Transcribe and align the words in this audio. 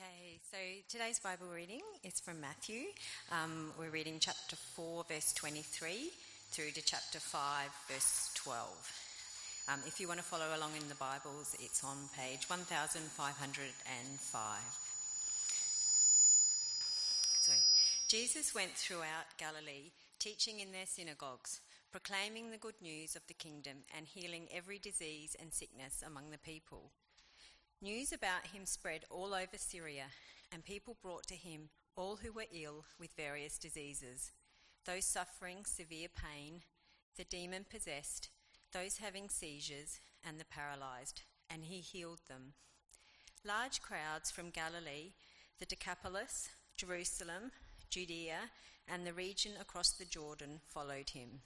Okay, 0.00 0.40
so 0.50 0.56
today's 0.88 1.18
Bible 1.18 1.48
reading 1.54 1.82
is 2.04 2.20
from 2.20 2.40
Matthew. 2.40 2.84
Um, 3.30 3.70
we're 3.78 3.90
reading 3.90 4.16
chapter 4.18 4.56
4, 4.56 5.04
verse 5.06 5.34
23 5.34 6.10
through 6.50 6.70
to 6.70 6.82
chapter 6.82 7.20
5, 7.20 7.68
verse 7.86 8.30
12. 8.36 8.66
Um, 9.68 9.80
if 9.86 10.00
you 10.00 10.08
want 10.08 10.18
to 10.18 10.24
follow 10.24 10.56
along 10.56 10.70
in 10.80 10.88
the 10.88 10.94
Bibles, 10.94 11.54
it's 11.60 11.84
on 11.84 11.98
page 12.16 12.48
1505. 12.48 14.58
So, 17.42 17.52
Jesus 18.08 18.54
went 18.54 18.72
throughout 18.72 19.36
Galilee, 19.36 19.92
teaching 20.18 20.60
in 20.60 20.72
their 20.72 20.86
synagogues, 20.86 21.60
proclaiming 21.92 22.50
the 22.50 22.56
good 22.56 22.80
news 22.80 23.16
of 23.16 23.26
the 23.26 23.34
kingdom, 23.34 23.84
and 23.94 24.06
healing 24.06 24.48
every 24.50 24.78
disease 24.78 25.36
and 25.38 25.52
sickness 25.52 26.02
among 26.06 26.30
the 26.30 26.38
people. 26.38 26.90
News 27.82 28.12
about 28.12 28.48
him 28.52 28.66
spread 28.66 29.06
all 29.08 29.32
over 29.32 29.56
Syria, 29.56 30.04
and 30.52 30.62
people 30.62 30.98
brought 31.00 31.26
to 31.28 31.34
him 31.34 31.70
all 31.96 32.16
who 32.16 32.30
were 32.30 32.44
ill 32.52 32.84
with 32.98 33.16
various 33.16 33.56
diseases, 33.56 34.32
those 34.84 35.06
suffering 35.06 35.64
severe 35.64 36.08
pain, 36.08 36.60
the 37.16 37.24
demon 37.24 37.64
possessed, 37.70 38.28
those 38.74 38.98
having 38.98 39.30
seizures, 39.30 39.98
and 40.22 40.38
the 40.38 40.44
paralyzed, 40.44 41.22
and 41.48 41.64
he 41.64 41.80
healed 41.80 42.20
them. 42.28 42.52
Large 43.46 43.80
crowds 43.80 44.30
from 44.30 44.50
Galilee, 44.50 45.14
the 45.58 45.64
Decapolis, 45.64 46.50
Jerusalem, 46.76 47.50
Judea, 47.88 48.50
and 48.86 49.06
the 49.06 49.14
region 49.14 49.52
across 49.58 49.92
the 49.92 50.04
Jordan 50.04 50.60
followed 50.66 51.10
him. 51.10 51.40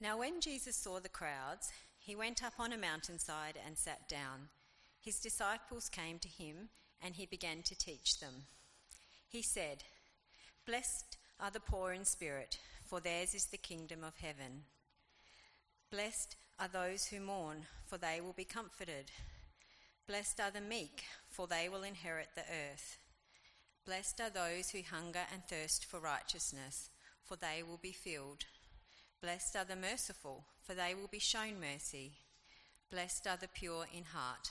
Now, 0.00 0.18
when 0.18 0.40
Jesus 0.40 0.74
saw 0.74 0.98
the 0.98 1.08
crowds, 1.08 1.70
he 2.00 2.16
went 2.16 2.42
up 2.42 2.54
on 2.58 2.72
a 2.72 2.78
mountainside 2.78 3.56
and 3.64 3.78
sat 3.78 4.08
down. 4.08 4.48
His 5.00 5.18
disciples 5.18 5.88
came 5.88 6.18
to 6.18 6.28
him, 6.28 6.68
and 7.00 7.14
he 7.14 7.24
began 7.24 7.62
to 7.62 7.78
teach 7.78 8.20
them. 8.20 8.44
He 9.28 9.40
said, 9.40 9.84
Blessed 10.66 11.16
are 11.40 11.50
the 11.50 11.58
poor 11.58 11.92
in 11.92 12.04
spirit, 12.04 12.58
for 12.84 13.00
theirs 13.00 13.34
is 13.34 13.46
the 13.46 13.56
kingdom 13.56 14.04
of 14.04 14.18
heaven. 14.18 14.64
Blessed 15.90 16.36
are 16.58 16.68
those 16.68 17.06
who 17.06 17.20
mourn, 17.20 17.64
for 17.86 17.96
they 17.96 18.20
will 18.20 18.34
be 18.34 18.44
comforted. 18.44 19.10
Blessed 20.06 20.38
are 20.38 20.50
the 20.50 20.60
meek, 20.60 21.04
for 21.30 21.46
they 21.46 21.68
will 21.68 21.82
inherit 21.82 22.28
the 22.34 22.42
earth. 22.42 22.98
Blessed 23.86 24.20
are 24.20 24.30
those 24.30 24.70
who 24.70 24.82
hunger 24.82 25.22
and 25.32 25.42
thirst 25.44 25.86
for 25.86 25.98
righteousness, 25.98 26.90
for 27.24 27.36
they 27.36 27.62
will 27.62 27.78
be 27.80 27.92
filled. 27.92 28.44
Blessed 29.22 29.56
are 29.56 29.64
the 29.64 29.76
merciful, 29.76 30.44
for 30.62 30.74
they 30.74 30.94
will 30.94 31.08
be 31.08 31.18
shown 31.18 31.58
mercy. 31.58 32.12
Blessed 32.90 33.26
are 33.26 33.38
the 33.38 33.48
pure 33.48 33.86
in 33.94 34.04
heart 34.04 34.50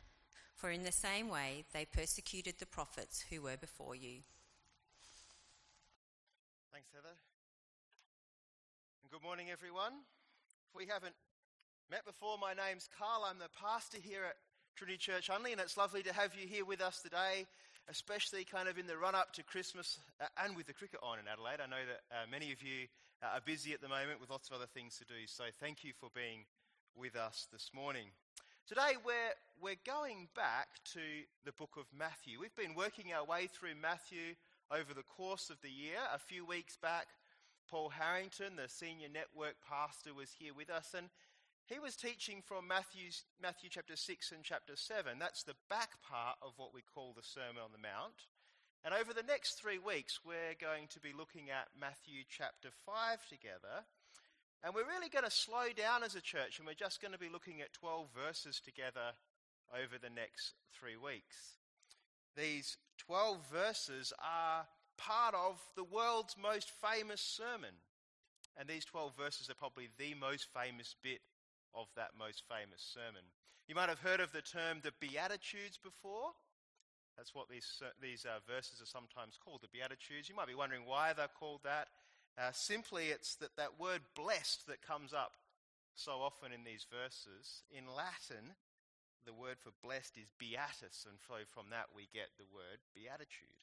for 0.61 0.69
in 0.69 0.83
the 0.83 0.91
same 0.91 1.27
way 1.27 1.65
they 1.73 1.85
persecuted 1.85 2.53
the 2.59 2.67
prophets 2.67 3.25
who 3.31 3.41
were 3.41 3.57
before 3.57 3.95
you. 3.95 4.21
Thanks, 6.71 6.87
Heather. 6.93 7.17
And 9.01 9.11
good 9.11 9.23
morning, 9.23 9.47
everyone. 9.51 9.93
If 10.69 10.77
we 10.77 10.85
haven't 10.85 11.15
met 11.89 12.05
before, 12.05 12.37
my 12.37 12.53
name's 12.53 12.87
Carl. 12.95 13.25
I'm 13.27 13.39
the 13.39 13.49
pastor 13.59 13.97
here 13.97 14.21
at 14.29 14.35
Trinity 14.77 14.99
Church 14.99 15.29
Unley, 15.29 15.51
and 15.51 15.59
it's 15.59 15.77
lovely 15.77 16.03
to 16.03 16.13
have 16.13 16.35
you 16.39 16.47
here 16.47 16.63
with 16.63 16.79
us 16.79 17.01
today, 17.01 17.47
especially 17.89 18.45
kind 18.45 18.69
of 18.69 18.77
in 18.77 18.85
the 18.85 18.95
run 18.95 19.15
up 19.15 19.33
to 19.33 19.43
Christmas 19.43 19.97
uh, 20.21 20.27
and 20.45 20.55
with 20.55 20.67
the 20.67 20.73
cricket 20.73 20.99
on 21.01 21.17
in 21.17 21.25
Adelaide. 21.27 21.57
I 21.57 21.65
know 21.65 21.81
that 21.89 22.01
uh, 22.15 22.29
many 22.29 22.51
of 22.51 22.61
you 22.61 22.85
uh, 23.23 23.33
are 23.33 23.41
busy 23.43 23.73
at 23.73 23.81
the 23.81 23.89
moment 23.89 24.21
with 24.21 24.29
lots 24.29 24.47
of 24.51 24.57
other 24.57 24.69
things 24.71 24.95
to 24.99 25.05
do, 25.05 25.25
so 25.25 25.45
thank 25.59 25.83
you 25.83 25.93
for 25.99 26.09
being 26.13 26.45
with 26.95 27.15
us 27.15 27.47
this 27.51 27.71
morning. 27.73 28.13
Today 28.67 28.95
we're, 29.03 29.35
we're 29.59 29.83
going 29.85 30.29
back 30.35 30.69
to 30.93 31.01
the 31.43 31.51
book 31.51 31.75
of 31.77 31.85
Matthew. 31.91 32.39
We've 32.39 32.55
been 32.55 32.75
working 32.75 33.11
our 33.11 33.25
way 33.25 33.47
through 33.47 33.75
Matthew 33.81 34.35
over 34.71 34.93
the 34.93 35.03
course 35.03 35.49
of 35.49 35.59
the 35.61 35.69
year. 35.69 35.99
A 36.13 36.19
few 36.19 36.45
weeks 36.45 36.77
back, 36.77 37.07
Paul 37.69 37.89
Harrington, 37.89 38.55
the 38.55 38.69
senior 38.69 39.09
network 39.11 39.55
pastor, 39.67 40.13
was 40.13 40.31
here 40.39 40.53
with 40.55 40.69
us 40.69 40.93
and 40.95 41.09
he 41.65 41.79
was 41.79 41.95
teaching 41.95 42.41
from 42.45 42.67
Matthew's, 42.67 43.25
Matthew 43.41 43.69
chapter 43.69 43.95
6 43.95 44.31
and 44.31 44.43
chapter 44.43 44.75
7. 44.75 45.19
That's 45.19 45.43
the 45.43 45.59
back 45.69 45.99
part 46.07 46.37
of 46.41 46.53
what 46.55 46.73
we 46.73 46.81
call 46.81 47.11
the 47.11 47.25
Sermon 47.25 47.63
on 47.63 47.71
the 47.73 47.81
Mount. 47.81 48.29
And 48.85 48.93
over 48.93 49.11
the 49.13 49.27
next 49.27 49.59
three 49.59 49.79
weeks, 49.79 50.21
we're 50.23 50.55
going 50.59 50.87
to 50.89 50.99
be 50.99 51.13
looking 51.17 51.49
at 51.49 51.67
Matthew 51.79 52.23
chapter 52.29 52.69
5 52.85 53.27
together. 53.27 53.83
And 54.63 54.75
we're 54.75 54.85
really 54.85 55.09
going 55.09 55.25
to 55.25 55.31
slow 55.31 55.73
down 55.75 56.03
as 56.03 56.13
a 56.13 56.21
church, 56.21 56.59
and 56.59 56.67
we're 56.67 56.73
just 56.77 57.01
going 57.01 57.13
to 57.13 57.17
be 57.17 57.29
looking 57.29 57.61
at 57.61 57.73
12 57.73 58.07
verses 58.13 58.61
together 58.63 59.17
over 59.73 59.97
the 59.97 60.13
next 60.13 60.53
three 60.71 60.97
weeks. 60.97 61.57
These 62.37 62.77
12 62.99 63.39
verses 63.51 64.13
are 64.21 64.67
part 64.97 65.33
of 65.33 65.59
the 65.75 65.83
world's 65.83 66.35
most 66.37 66.69
famous 66.69 67.21
sermon. 67.21 67.73
And 68.57 68.69
these 68.69 68.85
12 68.85 69.13
verses 69.17 69.49
are 69.49 69.55
probably 69.55 69.89
the 69.97 70.13
most 70.13 70.47
famous 70.53 70.95
bit 71.01 71.21
of 71.73 71.87
that 71.95 72.11
most 72.17 72.43
famous 72.47 72.83
sermon. 72.83 73.23
You 73.67 73.75
might 73.75 73.89
have 73.89 73.99
heard 73.99 74.19
of 74.19 74.31
the 74.31 74.41
term 74.41 74.79
the 74.83 74.93
Beatitudes 74.99 75.79
before. 75.81 76.31
That's 77.17 77.33
what 77.33 77.49
these, 77.49 77.81
these 78.01 78.25
uh, 78.25 78.39
verses 78.45 78.81
are 78.81 78.85
sometimes 78.85 79.39
called, 79.43 79.61
the 79.61 79.73
Beatitudes. 79.73 80.29
You 80.29 80.35
might 80.35 80.47
be 80.47 80.55
wondering 80.55 80.85
why 80.85 81.13
they're 81.13 81.31
called 81.39 81.61
that. 81.63 81.87
Uh, 82.37 82.51
simply, 82.51 83.07
it's 83.07 83.35
that 83.35 83.55
that 83.57 83.79
word 83.79 84.01
blessed 84.15 84.67
that 84.67 84.81
comes 84.81 85.13
up 85.13 85.33
so 85.95 86.13
often 86.23 86.51
in 86.51 86.63
these 86.63 86.85
verses. 86.89 87.63
In 87.71 87.85
Latin, 87.85 88.55
the 89.25 89.33
word 89.33 89.57
for 89.59 89.71
blessed 89.83 90.17
is 90.17 90.31
beatus, 90.39 91.05
and 91.07 91.19
so 91.27 91.43
from 91.45 91.69
that 91.71 91.91
we 91.95 92.07
get 92.13 92.29
the 92.37 92.49
word 92.53 92.79
beatitude. 92.95 93.61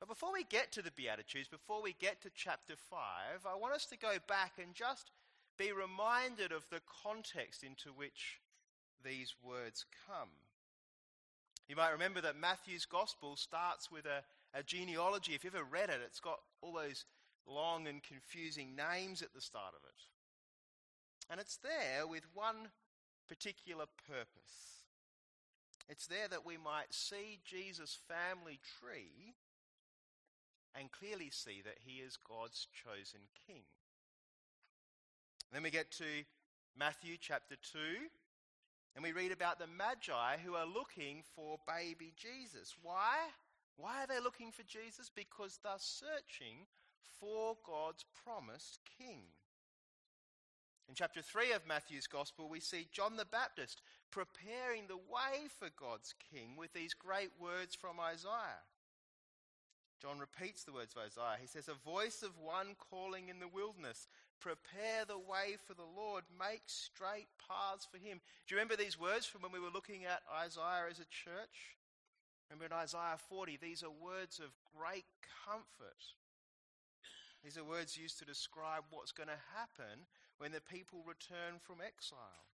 But 0.00 0.08
before 0.08 0.32
we 0.32 0.44
get 0.44 0.70
to 0.72 0.82
the 0.82 0.92
Beatitudes, 0.92 1.48
before 1.48 1.82
we 1.82 1.94
get 1.98 2.22
to 2.22 2.30
chapter 2.34 2.74
5, 2.76 3.46
I 3.46 3.56
want 3.56 3.74
us 3.74 3.86
to 3.86 3.98
go 3.98 4.14
back 4.28 4.52
and 4.62 4.72
just 4.72 5.10
be 5.58 5.72
reminded 5.72 6.52
of 6.52 6.64
the 6.70 6.80
context 7.02 7.64
into 7.64 7.88
which 7.90 8.38
these 9.04 9.34
words 9.42 9.84
come. 10.06 10.30
You 11.68 11.76
might 11.76 11.90
remember 11.90 12.20
that 12.20 12.38
Matthew's 12.38 12.86
gospel 12.86 13.36
starts 13.36 13.90
with 13.90 14.06
a, 14.06 14.22
a 14.56 14.62
genealogy. 14.62 15.34
If 15.34 15.44
you've 15.44 15.56
ever 15.56 15.64
read 15.64 15.90
it, 15.90 16.00
it's 16.04 16.20
got 16.20 16.38
all 16.60 16.72
those 16.72 17.04
long 17.46 17.86
and 17.86 18.02
confusing 18.02 18.76
names 18.76 19.22
at 19.22 19.32
the 19.34 19.40
start 19.40 19.74
of 19.74 19.82
it. 19.84 20.02
And 21.30 21.40
it's 21.40 21.56
there 21.56 22.06
with 22.06 22.24
one 22.34 22.68
particular 23.28 23.84
purpose. 24.06 24.84
It's 25.88 26.06
there 26.06 26.28
that 26.28 26.44
we 26.44 26.56
might 26.56 26.92
see 26.92 27.38
Jesus' 27.44 27.98
family 28.08 28.60
tree 28.80 29.34
and 30.78 30.92
clearly 30.92 31.30
see 31.30 31.62
that 31.64 31.78
he 31.84 32.00
is 32.00 32.18
God's 32.28 32.68
chosen 32.84 33.20
king. 33.46 33.62
Then 35.52 35.62
we 35.62 35.70
get 35.70 35.90
to 35.92 36.04
Matthew 36.78 37.16
chapter 37.18 37.56
2, 37.72 37.78
and 38.94 39.02
we 39.02 39.12
read 39.12 39.32
about 39.32 39.58
the 39.58 39.66
Magi 39.66 40.36
who 40.44 40.54
are 40.54 40.66
looking 40.66 41.22
for 41.34 41.58
baby 41.66 42.12
Jesus. 42.16 42.76
Why? 42.82 43.16
Why 43.78 44.02
are 44.02 44.06
they 44.08 44.20
looking 44.20 44.50
for 44.50 44.64
Jesus? 44.64 45.08
Because 45.08 45.60
they're 45.62 45.72
searching 45.78 46.66
for 47.20 47.56
God's 47.64 48.04
promised 48.24 48.80
king. 48.98 49.22
In 50.88 50.94
chapter 50.94 51.22
3 51.22 51.52
of 51.52 51.66
Matthew's 51.66 52.08
Gospel, 52.08 52.48
we 52.48 52.60
see 52.60 52.88
John 52.90 53.16
the 53.16 53.24
Baptist 53.24 53.82
preparing 54.10 54.88
the 54.88 54.96
way 54.96 55.46
for 55.58 55.68
God's 55.78 56.14
king 56.32 56.56
with 56.56 56.72
these 56.72 56.92
great 56.92 57.30
words 57.38 57.76
from 57.76 58.00
Isaiah. 58.00 58.66
John 60.02 60.18
repeats 60.18 60.64
the 60.64 60.72
words 60.72 60.94
of 60.96 61.02
Isaiah. 61.02 61.38
He 61.40 61.46
says, 61.46 61.68
A 61.68 61.74
voice 61.74 62.22
of 62.22 62.38
one 62.38 62.74
calling 62.90 63.28
in 63.28 63.38
the 63.38 63.48
wilderness, 63.48 64.08
prepare 64.40 65.04
the 65.06 65.18
way 65.18 65.56
for 65.66 65.74
the 65.74 65.86
Lord, 65.96 66.24
make 66.38 66.62
straight 66.66 67.28
paths 67.46 67.86
for 67.90 67.98
him. 67.98 68.20
Do 68.46 68.54
you 68.54 68.56
remember 68.56 68.76
these 68.76 68.98
words 68.98 69.26
from 69.26 69.42
when 69.42 69.52
we 69.52 69.60
were 69.60 69.74
looking 69.74 70.04
at 70.04 70.22
Isaiah 70.34 70.90
as 70.90 70.98
a 70.98 71.10
church? 71.10 71.77
Remember 72.48 72.66
in 72.66 72.80
Isaiah 72.80 73.20
40, 73.28 73.58
these 73.60 73.82
are 73.82 73.90
words 73.90 74.40
of 74.40 74.56
great 74.76 75.04
comfort. 75.44 76.16
These 77.44 77.58
are 77.58 77.64
words 77.64 77.96
used 77.96 78.18
to 78.18 78.24
describe 78.24 78.84
what's 78.90 79.12
going 79.12 79.28
to 79.28 79.54
happen 79.54 80.08
when 80.38 80.52
the 80.52 80.60
people 80.60 81.04
return 81.06 81.60
from 81.60 81.84
exile. 81.84 82.48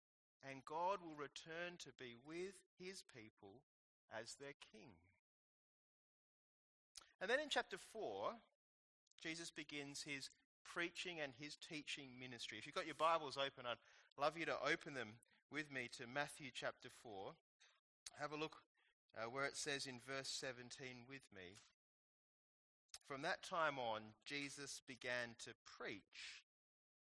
And 0.49 0.65
God 0.65 0.99
will 1.05 1.17
return 1.17 1.77
to 1.81 1.91
be 1.99 2.17
with 2.25 2.55
his 2.79 3.03
people 3.15 3.61
as 4.09 4.37
their 4.41 4.55
king. 4.73 4.97
And 7.21 7.29
then 7.29 7.41
in 7.41 7.51
chapter 7.51 7.77
4, 7.77 8.33
Jesus 9.23 9.51
begins 9.51 10.03
his 10.03 10.31
preaching 10.65 11.21
and 11.23 11.33
his 11.39 11.57
teaching 11.57 12.17
ministry. 12.19 12.57
If 12.59 12.65
you've 12.65 12.75
got 12.75 12.87
your 12.87 12.95
Bibles 12.95 13.37
open, 13.37 13.67
I'd 13.67 13.77
love 14.19 14.39
you 14.39 14.47
to 14.47 14.57
open 14.65 14.95
them 14.95 15.21
with 15.53 15.71
me 15.71 15.91
to 15.99 16.07
Matthew 16.07 16.49
chapter 16.55 16.89
4. 17.03 17.33
Have 18.19 18.33
a 18.33 18.37
look 18.37 18.57
uh, 19.17 19.29
where 19.31 19.45
it 19.45 19.57
says 19.57 19.87
in 19.87 20.01
verse 20.07 20.29
17 20.29 21.05
with 21.09 21.23
me. 21.35 21.59
From 23.07 23.23
that 23.23 23.43
time 23.43 23.79
on, 23.79 24.01
Jesus 24.25 24.83
began 24.87 25.35
to 25.45 25.51
preach 25.79 26.41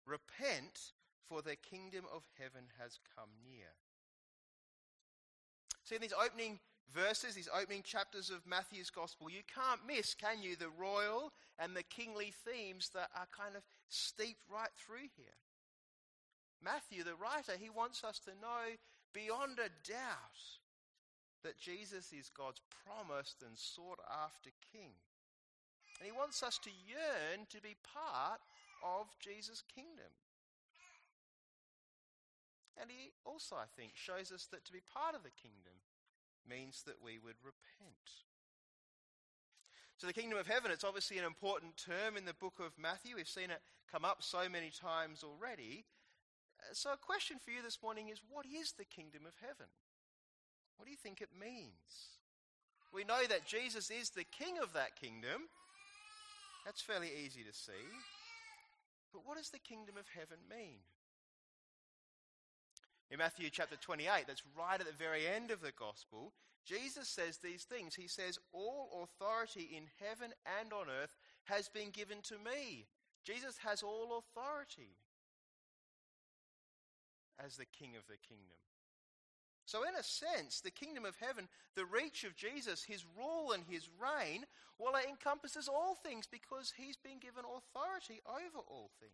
Repent, 0.06 0.94
for 1.28 1.42
the 1.42 1.56
kingdom 1.56 2.06
of 2.14 2.24
heaven 2.38 2.64
has 2.80 3.00
come 3.16 3.30
near. 3.46 3.72
See, 5.84 5.96
in 5.96 6.02
these 6.02 6.14
opening 6.14 6.60
verses, 6.94 7.36
these 7.36 7.50
opening 7.54 7.84
chapters 7.84 8.30
of 8.30 8.46
Matthew's 8.48 8.90
Gospel, 8.90 9.30
you 9.30 9.42
can't 9.54 9.86
miss, 9.88 10.14
can 10.14 10.42
you, 10.42 10.56
the 10.56 10.70
royal 10.70 11.32
and 11.60 11.76
the 11.76 11.84
kingly 11.84 12.34
themes 12.46 12.90
that 12.94 13.10
are 13.16 13.28
kind 13.36 13.56
of 13.56 13.64
steeped 13.90 14.44
right 14.52 14.72
through 14.78 15.08
here. 15.16 15.38
Matthew, 16.64 17.04
the 17.04 17.16
writer, 17.16 17.54
he 17.60 17.70
wants 17.70 18.04
us 18.04 18.20
to 18.20 18.32
know 18.32 18.78
beyond 19.14 19.60
a 19.60 19.70
doubt 19.88 20.61
that 21.44 21.60
Jesus 21.60 22.14
is 22.14 22.30
God's 22.30 22.62
promised 22.86 23.42
and 23.42 23.58
sought 23.58 24.00
after 24.08 24.50
King. 24.72 24.94
And 26.00 26.06
he 26.06 26.12
wants 26.12 26.42
us 26.42 26.58
to 26.64 26.70
yearn 26.70 27.46
to 27.50 27.62
be 27.62 27.76
part 27.86 28.42
of 28.84 29.08
Jesus' 29.20 29.64
kingdom. 29.74 30.10
And 32.80 32.90
he 32.90 33.14
also, 33.26 33.56
I 33.56 33.70
think, 33.78 33.94
shows 33.94 34.32
us 34.32 34.48
that 34.52 34.66
to 34.66 34.74
be 34.74 34.82
part 34.82 35.14
of 35.14 35.22
the 35.24 35.36
kingdom 35.38 35.78
means 36.48 36.84
that 36.88 37.04
we 37.04 37.20
would 37.20 37.38
repent. 37.46 38.26
So, 39.98 40.08
the 40.08 40.18
kingdom 40.18 40.40
of 40.40 40.48
heaven, 40.48 40.72
it's 40.72 40.84
obviously 40.84 41.20
an 41.20 41.26
important 41.26 41.78
term 41.78 42.18
in 42.18 42.26
the 42.26 42.34
book 42.34 42.58
of 42.58 42.74
Matthew. 42.82 43.16
We've 43.16 43.30
seen 43.30 43.52
it 43.52 43.62
come 43.92 44.04
up 44.04 44.24
so 44.24 44.50
many 44.50 44.72
times 44.72 45.22
already. 45.24 45.86
So, 46.74 46.92
a 46.92 46.98
question 46.98 47.38
for 47.38 47.52
you 47.52 47.62
this 47.62 47.78
morning 47.84 48.10
is 48.10 48.22
what 48.28 48.48
is 48.48 48.72
the 48.72 48.86
kingdom 48.86 49.28
of 49.28 49.34
heaven? 49.40 49.70
What 50.78 50.86
do 50.86 50.92
you 50.92 50.98
think 50.98 51.22
it 51.22 51.30
means? 51.40 52.18
We 52.94 53.04
know 53.04 53.24
that 53.30 53.46
Jesus 53.46 53.90
is 53.90 54.10
the 54.10 54.26
king 54.26 54.58
of 54.62 54.74
that 54.74 55.00
kingdom. 55.00 55.48
That's 56.66 56.82
fairly 56.82 57.10
easy 57.24 57.44
to 57.44 57.54
see. 57.54 57.88
But 59.14 59.26
what 59.26 59.38
does 59.38 59.50
the 59.50 59.60
kingdom 59.60 59.96
of 59.98 60.06
heaven 60.14 60.38
mean? 60.50 60.80
In 63.10 63.18
Matthew 63.18 63.50
chapter 63.50 63.76
28, 63.76 64.26
that's 64.26 64.44
right 64.58 64.80
at 64.80 64.88
the 64.88 64.94
very 64.94 65.28
end 65.28 65.52
of 65.52 65.62
the 65.62 65.74
gospel, 65.78 66.32
Jesus 66.66 67.10
says 67.10 67.38
these 67.38 67.64
things. 67.64 67.96
He 67.96 68.08
says, 68.08 68.40
All 68.54 69.04
authority 69.04 69.70
in 69.76 69.84
heaven 70.00 70.32
and 70.60 70.72
on 70.72 70.86
earth 70.88 71.16
has 71.46 71.68
been 71.68 71.90
given 71.90 72.20
to 72.24 72.36
me. 72.36 72.88
Jesus 73.26 73.58
has 73.66 73.84
all 73.84 74.18
authority 74.24 74.96
as 77.44 77.58
the 77.58 77.66
king 77.66 77.96
of 77.98 78.08
the 78.08 78.18
kingdom. 78.18 78.58
So, 79.66 79.84
in 79.88 79.96
a 79.96 80.04
sense, 80.04 80.60
the 80.60 80.72
kingdom 80.72 81.06
of 81.06 81.16
heaven, 81.16 81.48
the 81.76 81.86
reach 81.86 82.24
of 82.24 82.36
Jesus, 82.36 82.84
his 82.84 83.06
rule 83.18 83.52
and 83.52 83.64
his 83.70 83.88
reign, 84.02 84.46
well, 84.78 84.96
it 84.96 85.08
encompasses 85.08 85.68
all 85.68 85.96
things 85.96 86.28
because 86.30 86.74
he's 86.76 86.98
been 86.98 87.20
given 87.20 87.46
authority 87.46 88.20
over 88.28 88.66
all 88.68 88.90
things. 89.00 89.14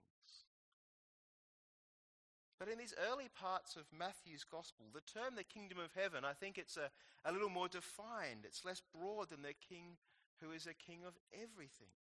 But 2.59 2.69
in 2.69 2.79
these 2.79 2.95
early 3.11 3.29
parts 3.39 3.75
of 3.75 3.83
Matthew's 3.95 4.43
gospel, 4.43 4.87
the 4.91 5.01
term 5.01 5.35
the 5.35 5.43
kingdom 5.43 5.77
of 5.77 5.93
heaven, 5.93 6.25
I 6.25 6.33
think 6.33 6.57
it's 6.57 6.77
a, 6.77 6.89
a 7.23 7.31
little 7.31 7.49
more 7.49 7.67
defined. 7.67 8.45
It's 8.45 8.65
less 8.65 8.81
broad 8.95 9.29
than 9.29 9.43
the 9.43 9.53
king 9.69 9.97
who 10.41 10.51
is 10.51 10.65
a 10.65 10.73
king 10.73 10.99
of 11.05 11.13
everything. 11.33 11.93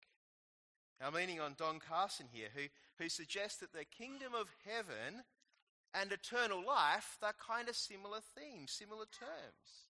I'm 1.02 1.14
leaning 1.14 1.42
on 1.42 1.56
Don 1.58 1.80
Carson 1.80 2.28
here, 2.32 2.48
who, 2.56 2.64
who 3.04 3.10
suggests 3.10 3.60
that 3.60 3.74
the 3.74 3.84
kingdom 3.84 4.34
of 4.34 4.48
heaven 4.66 5.24
and 5.96 6.12
eternal 6.12 6.62
life, 6.66 7.18
they're 7.22 7.34
kind 7.40 7.70
of 7.70 7.76
similar 7.76 8.20
themes, 8.36 8.72
similar 8.72 9.06
terms. 9.06 9.86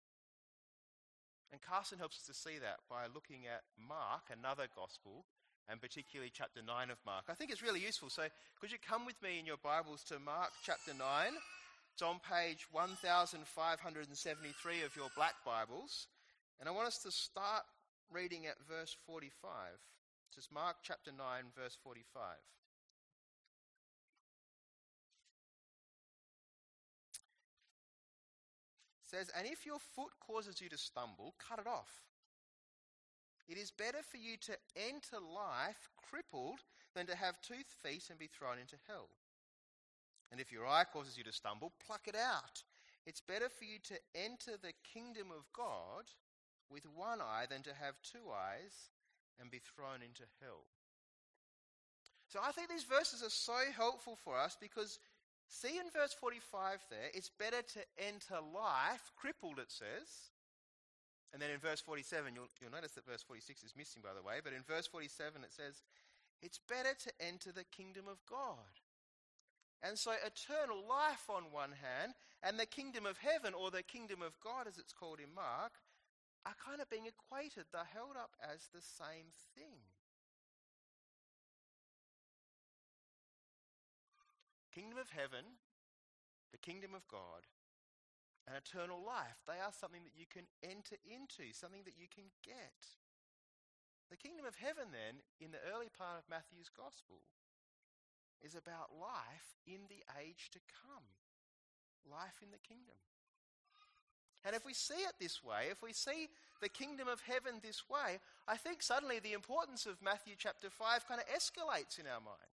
And 1.52 1.62
Carson 1.62 2.00
helps 2.00 2.18
us 2.18 2.26
to 2.28 2.34
see 2.34 2.58
that 2.60 2.80
by 2.90 3.06
looking 3.14 3.48
at 3.48 3.64
Mark, 3.78 4.32
another 4.34 4.68
gospel, 4.76 5.26
and 5.70 5.80
particularly 5.80 6.32
chapter 6.34 6.62
9 6.66 6.90
of 6.90 6.98
Mark. 7.06 7.26
I 7.30 7.36
think 7.36 7.52
it's 7.52 7.62
really 7.62 7.80
useful. 7.80 8.10
So, 8.10 8.28
could 8.60 8.72
you 8.72 8.80
come 8.82 9.06
with 9.06 9.22
me 9.22 9.38
in 9.40 9.46
your 9.46 9.60
Bibles 9.64 10.04
to 10.10 10.18
Mark 10.20 10.52
chapter 10.66 10.94
9? 10.98 11.38
It's 11.94 12.02
on 12.02 12.20
page 12.20 12.66
1573 12.72 14.82
of 14.82 14.96
your 14.96 15.10
black 15.16 15.36
Bibles. 15.46 16.08
And 16.60 16.68
I 16.68 16.72
want 16.72 16.88
us 16.88 16.98
to 17.04 17.12
start 17.12 17.66
reading 18.12 18.48
at 18.48 18.58
verse 18.68 18.98
45. 19.06 19.30
This 20.36 20.46
is 20.46 20.52
Mark 20.52 20.78
chapter 20.82 21.12
9, 21.16 21.52
verse 21.56 21.78
45. 21.84 22.38
Says, 29.14 29.30
And 29.38 29.46
if 29.46 29.66
your 29.66 29.78
foot 29.96 30.12
causes 30.26 30.60
you 30.60 30.70
to 30.70 30.78
stumble, 30.78 31.36
cut 31.38 31.60
it 31.60 31.68
off. 31.68 32.02
It 33.48 33.58
is 33.58 33.72
better 33.72 34.02
for 34.02 34.18
you 34.18 34.38
to 34.50 34.54
enter 34.76 35.22
life 35.22 35.90
crippled 35.98 36.66
than 36.96 37.06
to 37.08 37.16
have 37.16 37.42
two 37.42 37.62
feet 37.84 38.10
and 38.10 38.18
be 38.18 38.28
thrown 38.28 38.58
into 38.58 38.76
hell. 38.88 39.10
And 40.32 40.42
if 40.42 40.52
your 40.52 40.66
eye 40.66 40.86
causes 40.92 41.18
you 41.18 41.24
to 41.26 41.32
stumble, 41.32 41.74
pluck 41.86 42.08
it 42.08 42.16
out. 42.16 42.64
It's 43.06 43.22
better 43.22 43.50
for 43.50 43.66
you 43.66 43.78
to 43.90 43.96
enter 44.16 44.58
the 44.58 44.74
kingdom 44.82 45.28
of 45.30 45.46
God 45.54 46.10
with 46.72 46.88
one 46.96 47.22
eye 47.22 47.46
than 47.50 47.62
to 47.64 47.74
have 47.74 48.02
two 48.02 48.32
eyes 48.34 48.90
and 49.40 49.52
be 49.52 49.60
thrown 49.60 50.02
into 50.02 50.24
hell. 50.42 50.64
So 52.30 52.40
I 52.42 52.52
think 52.52 52.70
these 52.70 52.86
verses 52.86 53.22
are 53.22 53.30
so 53.30 53.60
helpful 53.76 54.18
for 54.24 54.40
us 54.40 54.58
because 54.60 54.98
See 55.54 55.78
in 55.78 55.86
verse 55.94 56.18
45 56.18 56.82
there, 56.90 57.14
it's 57.14 57.30
better 57.30 57.62
to 57.62 57.82
enter 58.02 58.42
life, 58.42 59.14
crippled 59.14 59.62
it 59.62 59.70
says. 59.70 60.34
And 61.30 61.38
then 61.38 61.54
in 61.54 61.62
verse 61.62 61.78
47, 61.78 62.34
you'll, 62.34 62.50
you'll 62.58 62.74
notice 62.74 62.98
that 62.98 63.06
verse 63.06 63.22
46 63.22 63.62
is 63.62 63.78
missing, 63.78 64.02
by 64.02 64.18
the 64.18 64.26
way, 64.26 64.42
but 64.42 64.54
in 64.54 64.66
verse 64.66 64.90
47 64.90 65.46
it 65.46 65.54
says, 65.54 65.86
it's 66.42 66.58
better 66.58 66.98
to 67.06 67.12
enter 67.22 67.54
the 67.54 67.70
kingdom 67.70 68.10
of 68.10 68.18
God. 68.26 68.82
And 69.86 69.94
so, 69.98 70.12
eternal 70.26 70.82
life 70.90 71.30
on 71.30 71.54
one 71.54 71.78
hand, 71.78 72.18
and 72.42 72.58
the 72.58 72.66
kingdom 72.66 73.06
of 73.06 73.22
heaven, 73.22 73.54
or 73.54 73.70
the 73.70 73.84
kingdom 73.84 74.22
of 74.26 74.40
God 74.42 74.66
as 74.66 74.78
it's 74.78 74.94
called 74.94 75.20
in 75.20 75.34
Mark, 75.36 75.78
are 76.46 76.56
kind 76.66 76.82
of 76.82 76.90
being 76.90 77.06
equated. 77.06 77.70
They're 77.70 77.94
held 77.94 78.18
up 78.18 78.34
as 78.42 78.74
the 78.74 78.82
same 78.82 79.30
thing. 79.54 79.86
Kingdom 84.74 84.98
of 84.98 85.14
heaven, 85.14 85.62
the 86.50 86.58
kingdom 86.58 86.98
of 86.98 87.06
God, 87.06 87.46
and 88.50 88.58
eternal 88.58 89.00
life. 89.00 89.46
They 89.46 89.62
are 89.62 89.72
something 89.72 90.02
that 90.04 90.18
you 90.18 90.26
can 90.26 90.50
enter 90.66 90.98
into, 91.06 91.54
something 91.54 91.86
that 91.86 91.96
you 91.96 92.10
can 92.10 92.34
get. 92.42 92.98
The 94.10 94.18
kingdom 94.18 94.50
of 94.50 94.58
heaven, 94.58 94.92
then, 94.92 95.22
in 95.40 95.54
the 95.54 95.64
early 95.72 95.94
part 95.94 96.20
of 96.20 96.30
Matthew's 96.30 96.74
gospel, 96.74 97.22
is 98.42 98.58
about 98.58 98.92
life 98.92 99.56
in 99.64 99.88
the 99.88 100.04
age 100.20 100.52
to 100.52 100.60
come, 100.68 101.08
life 102.04 102.44
in 102.44 102.52
the 102.52 102.60
kingdom. 102.60 103.00
And 104.44 104.54
if 104.54 104.66
we 104.66 104.74
see 104.74 105.08
it 105.08 105.16
this 105.22 105.40
way, 105.40 105.72
if 105.72 105.82
we 105.82 105.94
see 105.94 106.28
the 106.60 106.68
kingdom 106.68 107.08
of 107.08 107.24
heaven 107.24 107.64
this 107.64 107.88
way, 107.88 108.20
I 108.46 108.58
think 108.58 108.84
suddenly 108.84 109.20
the 109.20 109.32
importance 109.32 109.86
of 109.86 110.04
Matthew 110.04 110.36
chapter 110.38 110.70
5 110.70 111.08
kind 111.08 111.22
of 111.22 111.32
escalates 111.32 111.98
in 111.98 112.06
our 112.12 112.20
mind 112.20 112.53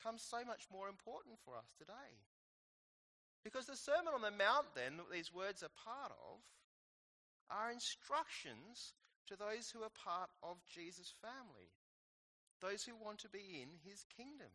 becomes 0.00 0.24
so 0.24 0.40
much 0.48 0.64
more 0.72 0.88
important 0.88 1.36
for 1.44 1.52
us 1.60 1.76
today. 1.76 2.16
Because 3.44 3.66
the 3.66 3.76
Sermon 3.76 4.16
on 4.16 4.24
the 4.24 4.32
Mount, 4.32 4.72
then, 4.74 4.96
that 4.96 5.12
these 5.12 5.32
words 5.32 5.62
are 5.62 5.72
part 5.76 6.12
of, 6.16 6.40
are 7.52 7.70
instructions 7.70 8.96
to 9.28 9.36
those 9.36 9.68
who 9.68 9.84
are 9.84 9.92
part 9.92 10.30
of 10.42 10.56
Jesus' 10.72 11.12
family, 11.20 11.68
those 12.60 12.84
who 12.84 12.96
want 12.96 13.18
to 13.20 13.28
be 13.28 13.60
in 13.60 13.68
his 13.84 14.04
kingdom. 14.16 14.48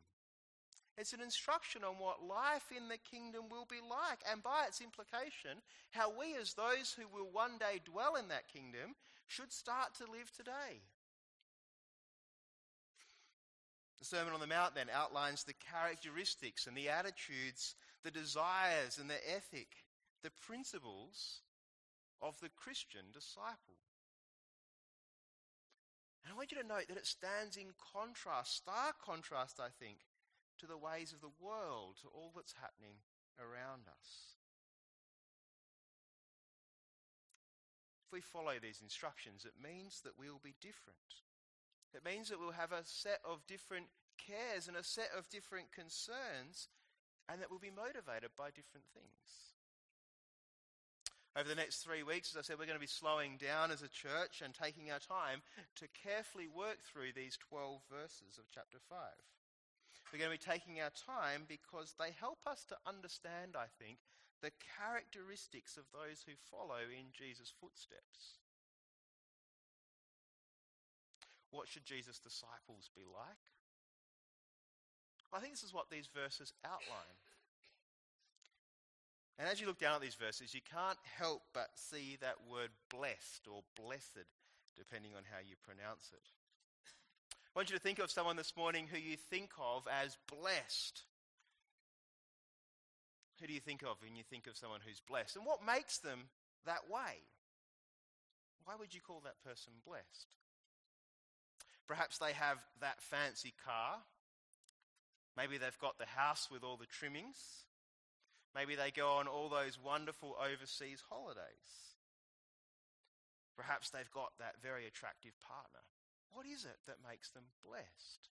It's 0.98 1.14
an 1.14 1.22
instruction 1.22 1.84
on 1.84 2.00
what 2.00 2.26
life 2.26 2.72
in 2.76 2.88
the 2.88 2.98
kingdom 2.98 3.46
will 3.50 3.68
be 3.70 3.84
like, 3.84 4.20
and 4.32 4.42
by 4.42 4.66
its 4.68 4.82
implication, 4.82 5.62
how 5.92 6.10
we, 6.10 6.36
as 6.40 6.54
those 6.54 6.96
who 6.98 7.06
will 7.06 7.30
one 7.30 7.58
day 7.58 7.82
dwell 7.84 8.16
in 8.16 8.30
that 8.30 8.48
kingdom, 8.48 8.96
should 9.28 9.52
start 9.52 9.94
to 9.96 10.10
live 10.10 10.32
today. 10.32 10.82
The 14.00 14.06
Sermon 14.06 14.34
on 14.34 14.40
the 14.40 14.48
Mount 14.48 14.76
then 14.76 14.90
outlines 14.94 15.44
the 15.44 15.54
characteristics 15.72 16.68
and 16.68 16.76
the 16.76 16.90
attitudes, 16.90 17.76
the 18.04 18.12
desires 18.12 19.00
and 19.00 19.10
the 19.10 19.34
ethic, 19.34 19.68
the 20.22 20.32
principles 20.46 21.42
of 22.22 22.40
the 22.40 22.50
Christian 22.50 23.12
disciple. 23.14 23.80
And 26.24 26.34
I 26.34 26.36
want 26.36 26.52
you 26.52 26.62
to 26.62 26.68
note 26.68 26.88
that 26.90 26.98
it 26.98 27.06
stands 27.06 27.56
in 27.56 27.78
contrast, 27.94 28.58
stark 28.58 28.98
contrast, 29.04 29.60
I 29.60 29.70
think, 29.70 30.00
to 30.60 30.66
the 30.66 30.78
ways 30.78 31.14
of 31.14 31.22
the 31.22 31.38
world, 31.40 31.98
to 32.02 32.08
all 32.10 32.32
that's 32.36 32.56
happening 32.60 32.98
around 33.38 33.86
us. 33.88 34.36
If 38.08 38.12
we 38.12 38.22
follow 38.22 38.54
these 38.62 38.82
instructions, 38.82 39.46
it 39.46 39.62
means 39.62 40.02
that 40.02 40.18
we 40.18 40.30
will 40.30 40.42
be 40.44 40.56
different. 40.62 41.25
It 41.96 42.04
means 42.04 42.28
that 42.28 42.40
we'll 42.40 42.52
have 42.52 42.74
a 42.74 42.84
set 42.84 43.24
of 43.24 43.48
different 43.48 43.88
cares 44.20 44.68
and 44.68 44.76
a 44.76 44.84
set 44.84 45.10
of 45.18 45.30
different 45.30 45.72
concerns, 45.72 46.68
and 47.32 47.40
that 47.40 47.50
we'll 47.50 47.64
be 47.64 47.72
motivated 47.72 48.36
by 48.36 48.52
different 48.52 48.92
things. 48.92 49.56
Over 51.36 51.48
the 51.48 51.56
next 51.56 51.84
three 51.84 52.04
weeks, 52.04 52.32
as 52.32 52.38
I 52.38 52.44
said, 52.44 52.60
we're 52.60 52.68
going 52.68 52.80
to 52.80 52.84
be 52.84 53.00
slowing 53.00 53.36
down 53.36 53.72
as 53.72 53.82
a 53.82 53.92
church 53.92 54.40
and 54.44 54.54
taking 54.54 54.92
our 54.92 55.04
time 55.04 55.44
to 55.80 55.88
carefully 55.92 56.48
work 56.48 56.84
through 56.84 57.12
these 57.12 57.40
12 57.48 57.80
verses 57.92 58.40
of 58.40 58.48
chapter 58.52 58.80
5. 58.88 59.00
We're 60.12 60.20
going 60.20 60.32
to 60.32 60.40
be 60.40 60.52
taking 60.52 60.80
our 60.80 60.96
time 60.96 61.44
because 61.44 61.96
they 62.00 62.16
help 62.16 62.40
us 62.48 62.64
to 62.72 62.80
understand, 62.88 63.60
I 63.60 63.68
think, 63.80 64.00
the 64.40 64.56
characteristics 64.80 65.76
of 65.76 65.92
those 65.92 66.24
who 66.24 66.40
follow 66.40 66.88
in 66.88 67.12
Jesus' 67.12 67.52
footsteps. 67.52 68.40
What 71.56 71.68
should 71.70 71.86
Jesus' 71.86 72.20
disciples 72.20 72.90
be 72.96 73.04
like? 73.08 73.40
I 75.34 75.40
think 75.40 75.54
this 75.54 75.64
is 75.64 75.74
what 75.74 75.90
these 75.90 76.08
verses 76.14 76.54
outline. 76.64 77.20
And 79.40 79.50
as 79.50 79.60
you 79.60 79.68
look 79.68 79.80
down 79.80 79.96
at 79.96 80.02
these 80.02 80.16
verses, 80.16 80.54
you 80.54 80.62
can't 80.64 81.00
help 81.18 81.42
but 81.54 81.70
see 81.76 82.18
that 82.22 82.36
word 82.50 82.70
blessed 82.90 83.48
or 83.52 83.64
blessed, 83.76 84.28
depending 84.78 85.12
on 85.16 85.24
how 85.30 85.40
you 85.44 85.56
pronounce 85.64 86.12
it. 86.14 86.24
I 87.56 87.60
want 87.60 87.70
you 87.70 87.76
to 87.76 87.82
think 87.82 88.00
of 88.00 88.12
someone 88.12 88.36
this 88.36 88.56
morning 88.56 88.88
who 88.92 88.98
you 88.98 89.18
think 89.18 89.52
of 89.60 89.88
as 89.92 90.18
blessed. 90.32 91.04
Who 93.42 93.48
do 93.48 93.54
you 93.54 93.60
think 93.60 93.82
of 93.84 94.02
when 94.02 94.16
you 94.16 94.24
think 94.24 94.48
of 94.48 94.56
someone 94.56 94.80
who's 94.86 95.02
blessed? 95.02 95.36
And 95.36 95.46
what 95.46 95.66
makes 95.66 95.98
them 95.98 96.28
that 96.66 96.90
way? 96.90 97.24
Why 98.64 98.76
would 98.80 98.94
you 98.94 99.02
call 99.02 99.22
that 99.24 99.44
person 99.44 99.74
blessed? 99.86 100.28
Perhaps 101.88 102.18
they 102.18 102.34
have 102.34 102.64
that 102.82 103.02
fancy 103.02 103.54
car. 103.64 103.98
Maybe 105.38 105.58
they've 105.58 105.80
got 105.80 105.98
the 106.00 106.06
house 106.06 106.50
with 106.52 106.64
all 106.64 106.78
the 106.78 106.86
trimmings. 106.86 107.66
Maybe 108.56 108.76
they 108.76 108.92
go 108.92 109.18
on 109.20 109.28
all 109.28 109.50
those 109.50 109.78
wonderful 109.78 110.36
overseas 110.40 111.04
holidays. 111.10 111.94
Perhaps 113.58 113.90
they've 113.90 114.12
got 114.12 114.32
that 114.40 114.56
very 114.62 114.88
attractive 114.88 115.34
partner. 115.46 115.84
What 116.32 116.46
is 116.46 116.66
it 116.66 116.78
that 116.88 116.98
makes 117.08 117.30
them 117.30 117.44
blessed? 117.66 118.30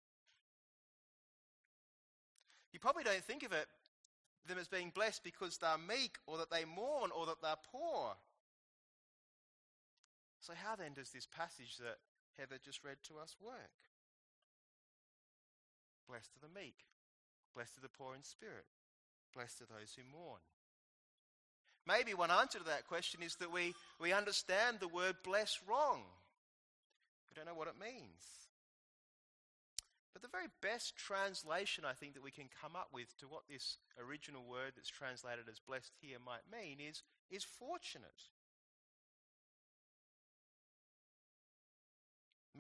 You 2.73 2.79
probably 2.81 3.05
don't 3.05 3.25
think 3.25 3.43
of 3.43 3.53
it 3.53 3.67
them 4.49 4.59
as 4.59 4.69
being 4.69 4.91
blessed 4.95 5.23
because 5.23 5.59
they're 5.59 5.79
meek 5.79 6.19
or 6.27 6.39
that 6.39 6.51
they 6.51 6.65
mourn 6.65 7.11
or 7.17 7.27
that 7.27 7.41
they're 7.43 7.63
poor. 7.71 8.15
So 10.41 10.53
how 10.55 10.75
then 10.75 10.95
does 10.95 11.11
this 11.11 11.27
passage 11.27 11.77
that 11.79 11.99
Heather 12.39 12.59
just 12.63 12.85
read 12.85 12.99
to 13.09 13.19
us 13.19 13.37
work? 13.41 13.77
Blessed 16.09 16.31
are 16.37 16.47
the 16.47 16.61
meek, 16.61 16.87
blessed 17.55 17.79
are 17.79 17.83
the 17.83 17.89
poor 17.89 18.15
in 18.15 18.23
spirit, 18.23 18.67
Blessed 19.35 19.63
are 19.63 19.79
those 19.79 19.97
who 19.97 20.03
mourn. 20.05 20.41
Maybe 21.87 22.15
one 22.15 22.31
answer 22.31 22.59
to 22.59 22.65
that 22.67 22.87
question 22.87 23.23
is 23.23 23.35
that 23.37 23.53
we, 23.53 23.75
we 24.01 24.13
understand 24.13 24.79
the 24.79 24.89
word 24.89 25.17
bless 25.25 25.59
wrong. 25.67 26.03
We 27.29 27.35
don't 27.35 27.47
know 27.47 27.59
what 27.59 27.69
it 27.69 27.81
means. 27.81 28.23
But 30.13 30.23
the 30.23 30.29
very 30.29 30.49
best 30.61 30.97
translation 30.97 31.85
I 31.85 31.95
think 31.95 32.15
that 32.15 32.23
we 32.23 32.31
can 32.31 32.53
come 32.61 32.77
up 32.77 32.89
with 32.93 33.17
to 33.19 33.27
what 33.27 33.49
this 33.49 33.79
original 33.99 34.45
word 34.45 34.73
that's 34.77 34.91
translated 34.91 35.49
as 35.51 35.59
blessed 35.59 35.93
here 36.01 36.19
might 36.25 36.45
mean 36.53 36.79
is, 36.79 37.03
is 37.31 37.43
fortunate. 37.43 38.29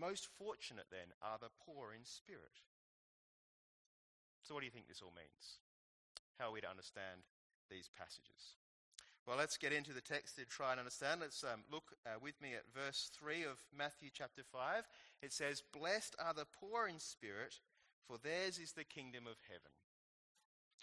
Most 0.02 0.26
fortunate, 0.34 0.90
then, 0.90 1.14
are 1.22 1.38
the 1.38 1.54
poor 1.62 1.94
in 1.94 2.02
spirit. 2.02 2.58
So, 4.42 4.52
what 4.52 4.60
do 4.60 4.66
you 4.66 4.74
think 4.74 4.90
this 4.90 4.98
all 4.98 5.14
means? 5.14 5.62
how 6.42 6.48
are 6.48 6.52
we 6.52 6.60
to 6.60 6.70
understand 6.70 7.22
these 7.70 7.88
passages? 7.94 8.58
Well, 9.26 9.38
let's 9.38 9.56
get 9.56 9.72
into 9.72 9.94
the 9.94 10.02
text 10.02 10.34
to 10.36 10.44
try 10.44 10.72
and 10.72 10.80
understand. 10.80 11.20
Let's 11.20 11.44
um, 11.44 11.62
look 11.70 11.94
uh, 12.04 12.18
with 12.20 12.34
me 12.42 12.58
at 12.58 12.66
verse 12.74 13.10
3 13.14 13.44
of 13.44 13.62
Matthew 13.70 14.10
chapter 14.12 14.42
5. 14.42 14.82
It 15.22 15.32
says, 15.32 15.62
Blessed 15.72 16.16
are 16.18 16.34
the 16.34 16.50
poor 16.58 16.88
in 16.88 16.98
spirit, 16.98 17.62
for 18.08 18.18
theirs 18.18 18.58
is 18.58 18.72
the 18.72 18.82
kingdom 18.82 19.30
of 19.30 19.38
heaven. 19.46 19.70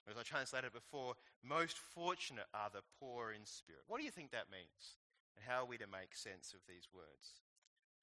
As 0.08 0.16
I 0.16 0.24
translated 0.24 0.72
before, 0.72 1.20
most 1.44 1.78
fortunate 1.78 2.48
are 2.54 2.72
the 2.72 2.88
poor 2.98 3.36
in 3.36 3.44
spirit. 3.44 3.84
What 3.88 4.00
do 4.00 4.06
you 4.06 4.16
think 4.16 4.32
that 4.32 4.48
means? 4.48 4.96
And 5.36 5.44
how 5.44 5.64
are 5.64 5.68
we 5.68 5.78
to 5.78 5.92
make 5.92 6.16
sense 6.16 6.56
of 6.56 6.64
these 6.64 6.88
words? 6.96 7.44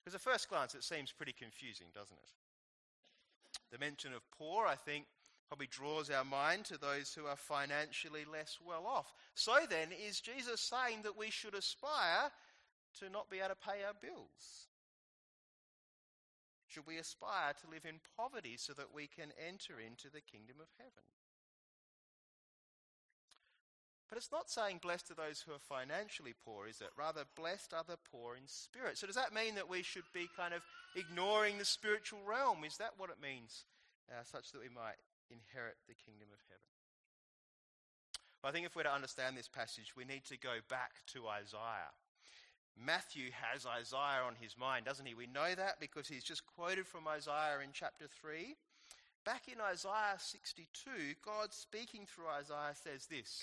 Because 0.06 0.14
at 0.14 0.32
first 0.32 0.48
glance, 0.48 0.76
it 0.76 0.84
seems 0.84 1.10
pretty 1.10 1.32
confusing, 1.32 1.88
doesn't 1.92 2.16
it? 2.16 2.30
The 3.72 3.78
mention 3.84 4.12
of 4.12 4.22
poor, 4.30 4.64
I 4.64 4.76
think, 4.76 5.04
probably 5.48 5.66
draws 5.66 6.10
our 6.10 6.24
mind 6.24 6.64
to 6.66 6.78
those 6.78 7.12
who 7.12 7.26
are 7.26 7.34
financially 7.34 8.24
less 8.24 8.58
well 8.64 8.86
off. 8.86 9.12
So 9.34 9.56
then, 9.68 9.88
is 10.06 10.20
Jesus 10.20 10.60
saying 10.60 10.98
that 11.02 11.18
we 11.18 11.32
should 11.32 11.56
aspire 11.56 12.30
to 13.00 13.10
not 13.10 13.28
be 13.30 13.38
able 13.38 13.48
to 13.48 13.56
pay 13.56 13.82
our 13.84 13.94
bills? 14.00 14.68
Should 16.68 16.86
we 16.86 16.98
aspire 16.98 17.54
to 17.60 17.70
live 17.70 17.84
in 17.84 17.98
poverty 18.16 18.54
so 18.58 18.74
that 18.74 18.94
we 18.94 19.08
can 19.08 19.32
enter 19.44 19.74
into 19.84 20.08
the 20.08 20.20
kingdom 20.20 20.58
of 20.60 20.68
heaven? 20.78 21.02
But 24.08 24.18
it's 24.18 24.30
not 24.30 24.48
saying 24.48 24.78
blessed 24.82 25.10
are 25.10 25.14
those 25.14 25.42
who 25.42 25.52
are 25.52 25.58
financially 25.58 26.34
poor, 26.44 26.68
is 26.68 26.80
it? 26.80 26.90
Rather, 26.96 27.24
blessed 27.34 27.74
are 27.74 27.84
the 27.86 27.98
poor 28.10 28.36
in 28.36 28.46
spirit. 28.46 28.98
So, 28.98 29.06
does 29.06 29.16
that 29.16 29.34
mean 29.34 29.56
that 29.56 29.68
we 29.68 29.82
should 29.82 30.06
be 30.14 30.28
kind 30.36 30.54
of 30.54 30.62
ignoring 30.94 31.58
the 31.58 31.64
spiritual 31.64 32.20
realm? 32.24 32.62
Is 32.64 32.76
that 32.76 32.94
what 32.98 33.10
it 33.10 33.20
means? 33.20 33.64
Uh, 34.08 34.22
such 34.22 34.52
that 34.52 34.62
we 34.62 34.68
might 34.68 35.02
inherit 35.30 35.74
the 35.88 35.94
kingdom 35.94 36.28
of 36.32 36.38
heaven. 36.46 36.70
Well, 38.42 38.50
I 38.50 38.52
think 38.52 38.66
if 38.66 38.76
we're 38.76 38.84
to 38.84 38.94
understand 38.94 39.36
this 39.36 39.48
passage, 39.48 39.96
we 39.96 40.04
need 40.04 40.24
to 40.26 40.38
go 40.38 40.62
back 40.70 41.02
to 41.14 41.26
Isaiah. 41.26 41.90
Matthew 42.78 43.30
has 43.32 43.66
Isaiah 43.66 44.22
on 44.22 44.36
his 44.38 44.56
mind, 44.56 44.84
doesn't 44.84 45.06
he? 45.06 45.14
We 45.14 45.26
know 45.26 45.54
that 45.54 45.80
because 45.80 46.06
he's 46.06 46.22
just 46.22 46.46
quoted 46.46 46.86
from 46.86 47.08
Isaiah 47.08 47.58
in 47.64 47.70
chapter 47.72 48.06
3. 48.06 48.54
Back 49.24 49.48
in 49.50 49.60
Isaiah 49.60 50.14
62, 50.18 51.16
God 51.24 51.52
speaking 51.52 52.06
through 52.06 52.28
Isaiah 52.28 52.76
says 52.76 53.06
this 53.06 53.42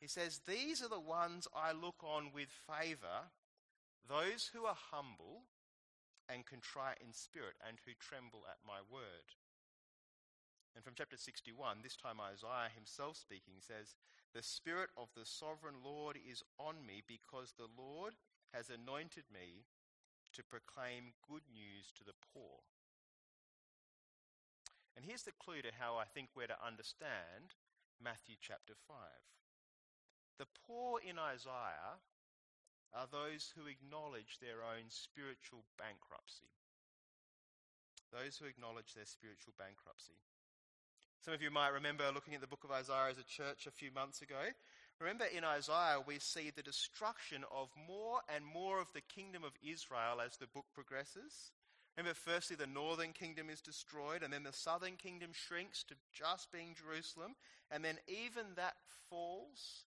He 0.00 0.08
says, 0.08 0.40
These 0.48 0.82
are 0.82 0.88
the 0.88 0.98
ones 0.98 1.46
I 1.54 1.72
look 1.72 2.02
on 2.02 2.32
with 2.34 2.48
favour, 2.48 3.28
those 4.08 4.50
who 4.52 4.64
are 4.64 4.76
humble 4.90 5.44
and 6.26 6.46
contrite 6.46 6.98
in 7.04 7.12
spirit 7.12 7.60
and 7.60 7.76
who 7.84 7.92
tremble 8.00 8.48
at 8.48 8.64
my 8.66 8.80
word. 8.90 9.36
And 10.74 10.84
from 10.84 10.94
chapter 10.96 11.18
61, 11.18 11.82
this 11.82 11.96
time 11.96 12.16
Isaiah 12.16 12.72
himself 12.72 13.18
speaking 13.18 13.60
says, 13.60 13.98
The 14.32 14.42
Spirit 14.42 14.88
of 14.96 15.08
the 15.12 15.26
sovereign 15.26 15.82
Lord 15.84 16.16
is 16.16 16.42
on 16.58 16.86
me 16.86 17.02
because 17.04 17.52
the 17.52 17.68
Lord 17.68 18.14
has 18.54 18.70
anointed 18.70 19.26
me 19.28 19.66
to 20.32 20.46
proclaim 20.46 21.18
good 21.26 21.42
news 21.52 21.90
to 21.98 22.04
the 22.04 22.16
poor. 22.32 22.62
And 24.96 25.04
here's 25.04 25.26
the 25.26 25.36
clue 25.36 25.62
to 25.62 25.74
how 25.76 25.96
I 25.98 26.04
think 26.06 26.30
we're 26.34 26.46
to 26.46 26.66
understand 26.66 27.58
Matthew 27.98 28.36
chapter 28.40 28.74
5. 28.86 28.96
The 30.40 30.48
poor 30.64 30.96
in 31.04 31.20
Isaiah 31.20 32.00
are 32.96 33.06
those 33.12 33.52
who 33.52 33.68
acknowledge 33.68 34.40
their 34.40 34.64
own 34.64 34.88
spiritual 34.88 35.68
bankruptcy. 35.76 36.48
Those 38.08 38.40
who 38.40 38.48
acknowledge 38.48 38.96
their 38.96 39.04
spiritual 39.04 39.52
bankruptcy. 39.60 40.16
Some 41.20 41.34
of 41.36 41.42
you 41.44 41.50
might 41.52 41.76
remember 41.76 42.08
looking 42.08 42.32
at 42.32 42.40
the 42.40 42.48
book 42.48 42.64
of 42.64 42.72
Isaiah 42.72 43.12
as 43.12 43.20
a 43.20 43.28
church 43.28 43.68
a 43.68 43.70
few 43.70 43.92
months 43.92 44.22
ago. 44.24 44.40
Remember, 44.98 45.28
in 45.28 45.44
Isaiah, 45.44 46.00
we 46.00 46.16
see 46.18 46.48
the 46.48 46.64
destruction 46.64 47.44
of 47.52 47.68
more 47.76 48.24
and 48.34 48.40
more 48.40 48.80
of 48.80 48.88
the 48.96 49.04
kingdom 49.12 49.44
of 49.44 49.52
Israel 49.60 50.24
as 50.24 50.40
the 50.40 50.48
book 50.48 50.72
progresses. 50.72 51.52
Remember, 51.98 52.16
firstly, 52.16 52.56
the 52.56 52.66
northern 52.66 53.12
kingdom 53.12 53.50
is 53.50 53.60
destroyed, 53.60 54.22
and 54.22 54.32
then 54.32 54.44
the 54.44 54.56
southern 54.56 54.96
kingdom 54.96 55.36
shrinks 55.36 55.84
to 55.84 55.94
just 56.16 56.50
being 56.50 56.72
Jerusalem, 56.72 57.36
and 57.70 57.84
then 57.84 57.98
even 58.08 58.56
that 58.56 58.80
falls, 59.10 59.84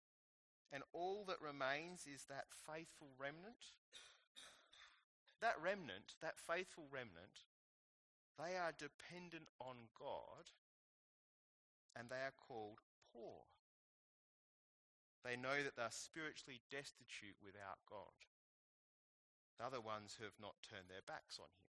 and 0.73 0.83
all 0.93 1.25
that 1.29 1.41
remains 1.41 2.07
is 2.07 2.27
that 2.27 2.51
faithful 2.51 3.15
remnant. 3.19 3.75
That 5.41 5.61
remnant, 5.63 6.17
that 6.23 6.41
faithful 6.41 6.89
remnant, 6.91 7.45
they 8.39 8.57
are 8.57 8.73
dependent 8.73 9.49
on 9.61 9.89
God 9.99 10.51
and 11.95 12.09
they 12.09 12.21
are 12.21 12.37
called 12.37 12.81
poor. 13.13 13.49
They 15.25 15.37
know 15.37 15.63
that 15.65 15.75
they're 15.75 15.91
spiritually 15.91 16.61
destitute 16.71 17.41
without 17.41 17.81
God. 17.89 18.15
The 19.59 19.65
other 19.65 19.81
ones 19.81 20.15
who 20.15 20.29
have 20.29 20.39
not 20.39 20.61
turned 20.61 20.93
their 20.93 21.03
backs 21.03 21.41
on 21.41 21.49
him. 21.49 21.67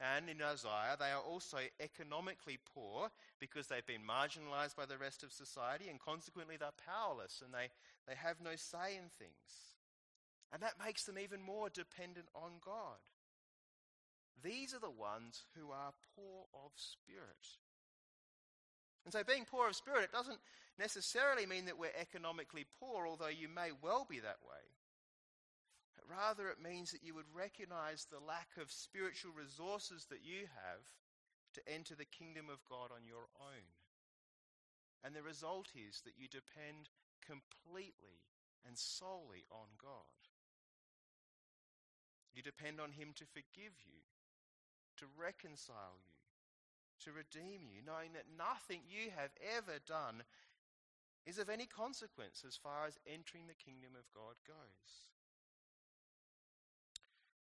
And 0.00 0.28
in 0.28 0.42
Isaiah, 0.42 0.96
they 0.98 1.10
are 1.10 1.22
also 1.22 1.58
economically 1.80 2.58
poor 2.74 3.10
because 3.38 3.68
they've 3.68 3.86
been 3.86 4.02
marginalized 4.02 4.76
by 4.76 4.86
the 4.86 4.98
rest 4.98 5.22
of 5.22 5.32
society 5.32 5.88
and 5.88 6.00
consequently 6.00 6.56
they're 6.56 6.74
powerless 6.84 7.42
and 7.44 7.54
they, 7.54 7.70
they 8.08 8.16
have 8.16 8.40
no 8.42 8.56
say 8.56 8.96
in 8.96 9.08
things. 9.08 9.78
And 10.52 10.62
that 10.62 10.82
makes 10.84 11.04
them 11.04 11.18
even 11.18 11.40
more 11.42 11.68
dependent 11.68 12.26
on 12.34 12.58
God. 12.64 12.98
These 14.42 14.74
are 14.74 14.80
the 14.80 14.90
ones 14.90 15.44
who 15.56 15.70
are 15.70 15.94
poor 16.16 16.46
of 16.52 16.72
spirit. 16.74 17.58
And 19.04 19.12
so, 19.12 19.22
being 19.22 19.44
poor 19.44 19.68
of 19.68 19.76
spirit, 19.76 20.04
it 20.04 20.12
doesn't 20.12 20.38
necessarily 20.78 21.46
mean 21.46 21.66
that 21.66 21.78
we're 21.78 21.96
economically 21.98 22.66
poor, 22.80 23.06
although 23.06 23.28
you 23.28 23.48
may 23.48 23.70
well 23.82 24.06
be 24.08 24.20
that 24.20 24.38
way. 24.42 24.64
Rather, 26.04 26.48
it 26.48 26.60
means 26.62 26.92
that 26.92 27.02
you 27.02 27.14
would 27.14 27.30
recognize 27.32 28.04
the 28.04 28.20
lack 28.20 28.48
of 28.60 28.70
spiritual 28.70 29.32
resources 29.32 30.06
that 30.10 30.20
you 30.22 30.44
have 30.52 30.84
to 31.54 31.64
enter 31.66 31.94
the 31.94 32.04
kingdom 32.04 32.50
of 32.52 32.64
God 32.68 32.92
on 32.92 33.06
your 33.06 33.32
own. 33.40 33.64
And 35.02 35.14
the 35.14 35.22
result 35.22 35.72
is 35.72 36.02
that 36.04 36.18
you 36.18 36.28
depend 36.28 36.92
completely 37.24 38.20
and 38.66 38.76
solely 38.76 39.44
on 39.50 39.76
God. 39.80 40.20
You 42.34 42.42
depend 42.42 42.80
on 42.80 42.92
Him 42.92 43.12
to 43.16 43.24
forgive 43.24 43.78
you, 43.84 44.02
to 44.98 45.06
reconcile 45.16 46.02
you, 46.02 46.20
to 47.04 47.12
redeem 47.12 47.68
you, 47.68 47.80
knowing 47.84 48.12
that 48.12 48.32
nothing 48.36 48.80
you 48.88 49.12
have 49.14 49.30
ever 49.56 49.78
done 49.86 50.24
is 51.24 51.38
of 51.38 51.48
any 51.48 51.66
consequence 51.66 52.44
as 52.46 52.56
far 52.56 52.86
as 52.86 52.98
entering 53.06 53.46
the 53.46 53.56
kingdom 53.64 53.96
of 53.96 54.10
God 54.12 54.36
goes. 54.46 55.13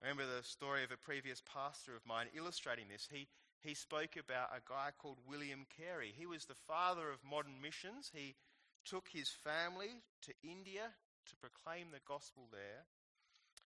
I 0.00 0.08
remember 0.08 0.30
the 0.30 0.44
story 0.44 0.84
of 0.84 0.92
a 0.92 0.96
previous 0.96 1.42
pastor 1.42 1.96
of 1.96 2.06
mine 2.06 2.26
illustrating 2.36 2.86
this. 2.88 3.08
He, 3.10 3.26
he 3.60 3.74
spoke 3.74 4.16
about 4.16 4.54
a 4.54 4.62
guy 4.66 4.90
called 4.96 5.18
William 5.28 5.66
Carey. 5.76 6.14
He 6.16 6.26
was 6.26 6.44
the 6.44 6.54
father 6.54 7.10
of 7.10 7.24
modern 7.28 7.60
missions. 7.60 8.10
He 8.14 8.36
took 8.84 9.08
his 9.12 9.28
family 9.28 10.02
to 10.22 10.32
India 10.42 10.94
to 11.26 11.36
proclaim 11.36 11.88
the 11.90 12.04
gospel 12.06 12.48
there. 12.52 12.86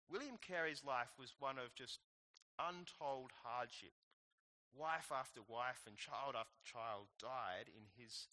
William 0.09 0.37
Carey's 0.37 0.83
life 0.85 1.17
was 1.17 1.33
one 1.39 1.57
of 1.57 1.73
just 1.75 1.99
untold 2.59 3.31
hardship 3.43 3.93
wife 4.75 5.11
after 5.13 5.41
wife 5.47 5.81
and 5.87 5.97
child 5.97 6.35
after 6.37 6.59
child 6.63 7.07
died 7.19 7.69
in 7.73 7.89
his 7.97 8.27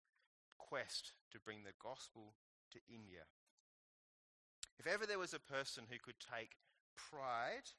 quest 0.58 1.12
to 1.32 1.40
bring 1.40 1.64
the 1.64 1.76
gospel 1.80 2.34
to 2.72 2.78
India. 2.88 3.24
If 4.78 4.86
ever 4.86 5.06
there 5.06 5.18
was 5.18 5.32
a 5.32 5.40
person 5.40 5.84
who 5.88 5.98
could 5.98 6.20
take 6.20 6.60
pride 6.96 7.72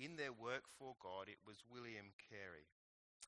in 0.00 0.16
their 0.16 0.32
work 0.32 0.64
for 0.66 0.96
God, 0.98 1.28
it 1.28 1.38
was 1.44 1.62
William 1.68 2.16
Carey. 2.16 2.66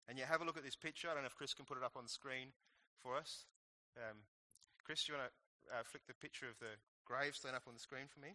And 0.09 0.19
you 0.19 0.25
have 0.25 0.41
a 0.41 0.45
look 0.45 0.57
at 0.57 0.65
this 0.65 0.77
picture. 0.77 1.09
I 1.09 1.15
don't 1.15 1.23
know 1.23 1.31
if 1.31 1.37
Chris 1.37 1.55
can 1.55 1.69
put 1.69 1.79
it 1.79 1.85
up 1.85 1.97
on 1.97 2.09
the 2.09 2.17
screen 2.17 2.57
for 2.99 3.17
us. 3.17 3.45
Um, 3.97 4.25
Chris, 4.83 5.05
do 5.05 5.13
you 5.13 5.19
want 5.19 5.31
to 5.31 5.35
uh, 5.71 5.83
flick 5.85 6.09
the 6.09 6.19
picture 6.19 6.49
of 6.49 6.59
the 6.59 6.81
gravestone 7.05 7.55
up 7.55 7.69
on 7.69 7.75
the 7.75 7.85
screen 7.85 8.09
for 8.09 8.19
me? 8.19 8.35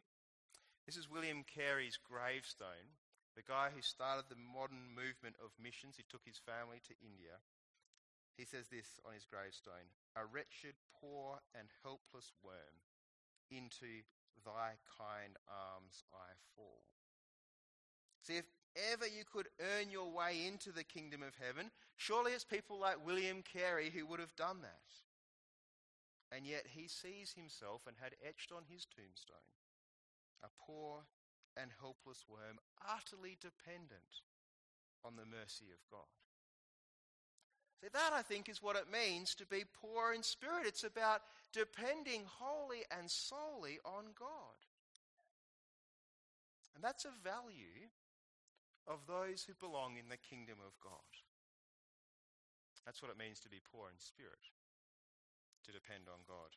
This 0.85 0.95
is 0.95 1.09
William 1.09 1.43
Carey's 1.43 1.99
gravestone 1.99 2.95
the 3.37 3.45
guy 3.45 3.69
who 3.69 3.85
started 3.85 4.25
the 4.33 4.41
modern 4.41 4.89
movement 4.97 5.37
of 5.37 5.53
missions, 5.61 5.93
he 5.93 6.09
took 6.09 6.25
his 6.25 6.41
family 6.41 6.81
to 6.89 6.97
India. 6.97 7.37
He 8.33 8.49
says 8.49 8.65
this 8.73 8.97
on 9.05 9.13
his 9.13 9.29
gravestone 9.29 9.93
A 10.17 10.25
wretched, 10.25 10.73
poor, 10.89 11.45
and 11.53 11.69
helpless 11.85 12.33
worm, 12.41 12.81
into 13.53 14.01
thy 14.41 14.81
kind 14.89 15.37
arms 15.45 16.01
I 16.09 16.33
fall. 16.57 16.81
See, 18.27 18.35
if 18.35 18.45
ever 18.91 19.07
you 19.07 19.23
could 19.31 19.47
earn 19.61 19.89
your 19.89 20.11
way 20.11 20.45
into 20.45 20.73
the 20.73 20.83
kingdom 20.83 21.23
of 21.23 21.31
heaven, 21.39 21.71
surely 21.95 22.33
it's 22.33 22.43
people 22.43 22.77
like 22.77 23.05
William 23.05 23.41
Carey 23.41 23.89
who 23.89 24.05
would 24.05 24.19
have 24.19 24.35
done 24.35 24.57
that. 24.63 26.35
And 26.35 26.45
yet 26.45 26.65
he 26.67 26.89
sees 26.89 27.33
himself 27.39 27.83
and 27.87 27.95
had 28.01 28.19
etched 28.27 28.51
on 28.51 28.63
his 28.69 28.85
tombstone 28.85 29.37
a 30.43 30.49
poor, 30.65 31.01
and 31.59 31.71
helpless 31.81 32.25
worm, 32.29 32.59
utterly 32.85 33.37
dependent 33.41 34.21
on 35.03 35.15
the 35.15 35.25
mercy 35.25 35.65
of 35.73 35.81
God. 35.89 36.05
See, 37.81 37.89
that 37.93 38.11
I 38.13 38.21
think 38.21 38.49
is 38.49 38.61
what 38.61 38.75
it 38.75 38.91
means 38.91 39.35
to 39.35 39.45
be 39.45 39.63
poor 39.81 40.13
in 40.13 40.21
spirit. 40.21 40.65
It's 40.65 40.83
about 40.83 41.21
depending 41.53 42.21
wholly 42.25 42.83
and 42.95 43.09
solely 43.09 43.79
on 43.85 44.05
God. 44.17 44.61
And 46.75 46.83
that's 46.83 47.05
a 47.05 47.23
value 47.23 47.89
of 48.87 49.03
those 49.07 49.43
who 49.43 49.53
belong 49.59 49.99
in 49.99 50.09
the 50.09 50.17
kingdom 50.17 50.57
of 50.63 50.73
God. 50.81 51.11
That's 52.87 53.01
what 53.03 53.11
it 53.11 53.19
means 53.19 53.39
to 53.43 53.49
be 53.51 53.59
poor 53.59 53.91
in 53.91 53.99
spirit, 53.99 54.47
to 55.67 55.75
depend 55.75 56.07
on 56.07 56.23
God. 56.23 56.55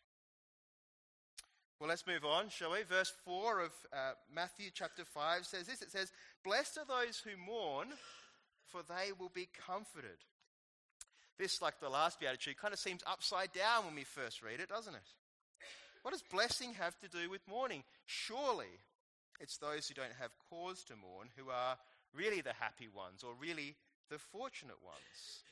Well, 1.81 1.89
let's 1.89 2.07
move 2.07 2.25
on, 2.25 2.51
shall 2.51 2.73
we? 2.73 2.85
Verse 2.85 3.13
4 3.25 3.61
of 3.61 3.73
uh, 3.93 4.13
Matthew 4.33 4.71
chapter 4.73 5.05
5 5.05 5.45
says 5.45 5.67
this 5.67 5.83
it 5.83 5.91
says, 5.91 6.13
Blessed 6.45 6.79
are 6.79 6.87
those 6.87 7.19
who 7.19 7.37
mourn, 7.37 7.89
for 8.71 8.83
they 8.87 9.11
will 9.19 9.33
be 9.35 9.49
comforted. 9.67 10.23
This, 11.37 11.61
like 11.61 11.81
the 11.81 11.89
last 11.89 12.21
beatitude, 12.21 12.59
kind 12.59 12.75
of 12.75 12.79
seems 12.79 13.03
upside 13.07 13.51
down 13.53 13.87
when 13.87 13.95
we 13.97 14.05
first 14.05 14.43
read 14.43 14.61
it, 14.61 14.69
doesn't 14.69 14.95
it? 14.95 15.09
What 16.03 16.13
does 16.13 16.23
blessing 16.23 16.75
have 16.75 16.99
to 17.01 17.09
do 17.09 17.29
with 17.29 17.41
mourning? 17.49 17.83
Surely 18.07 18.79
it's 19.41 19.57
those 19.57 19.89
who 19.89 19.95
don't 19.95 20.21
have 20.21 20.31
cause 20.49 20.85
to 20.85 20.95
mourn 20.97 21.29
who 21.37 21.51
are 21.51 21.77
really 22.15 22.41
the 22.41 22.55
happy 22.59 22.89
ones 22.89 23.23
or 23.23 23.33
really 23.41 23.77
the 24.11 24.19
fortunate 24.19 24.83
ones. 24.85 25.45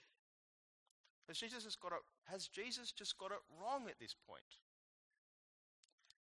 Has 1.29 1.39
Jesus, 1.39 1.77
got 1.77 1.93
it, 1.93 1.99
has 2.27 2.49
Jesus 2.49 2.91
just 2.91 3.19
got 3.19 3.31
it 3.31 3.39
wrong 3.61 3.85
at 3.89 3.99
this 4.01 4.15
point? 4.27 4.41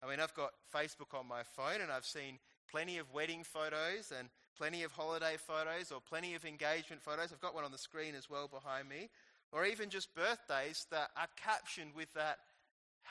I 0.03 0.09
mean, 0.09 0.19
I've 0.19 0.33
got 0.33 0.51
Facebook 0.73 1.17
on 1.17 1.27
my 1.27 1.43
phone 1.43 1.81
and 1.81 1.91
I've 1.91 2.05
seen 2.05 2.39
plenty 2.69 2.97
of 2.97 3.13
wedding 3.13 3.43
photos 3.43 4.11
and 4.17 4.29
plenty 4.57 4.83
of 4.83 4.91
holiday 4.91 5.35
photos 5.37 5.91
or 5.91 6.01
plenty 6.01 6.35
of 6.35 6.45
engagement 6.45 7.01
photos. 7.01 7.31
I've 7.31 7.41
got 7.41 7.55
one 7.55 7.63
on 7.63 7.71
the 7.71 7.77
screen 7.77 8.15
as 8.15 8.29
well 8.29 8.47
behind 8.47 8.89
me. 8.89 9.09
Or 9.51 9.65
even 9.65 9.89
just 9.89 10.13
birthdays 10.13 10.85
that 10.91 11.09
are 11.15 11.29
captioned 11.41 11.91
with 11.95 12.13
that 12.13 12.39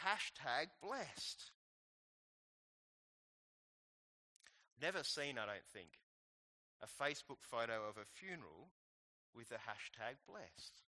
hashtag 0.04 0.66
blessed. 0.82 1.50
Never 4.82 5.02
seen, 5.02 5.38
I 5.38 5.46
don't 5.46 5.66
think, 5.72 5.88
a 6.82 6.86
Facebook 6.86 7.40
photo 7.40 7.88
of 7.88 7.96
a 7.96 8.04
funeral 8.04 8.68
with 9.34 9.48
the 9.48 9.56
hashtag 9.56 10.16
blessed. 10.28 10.82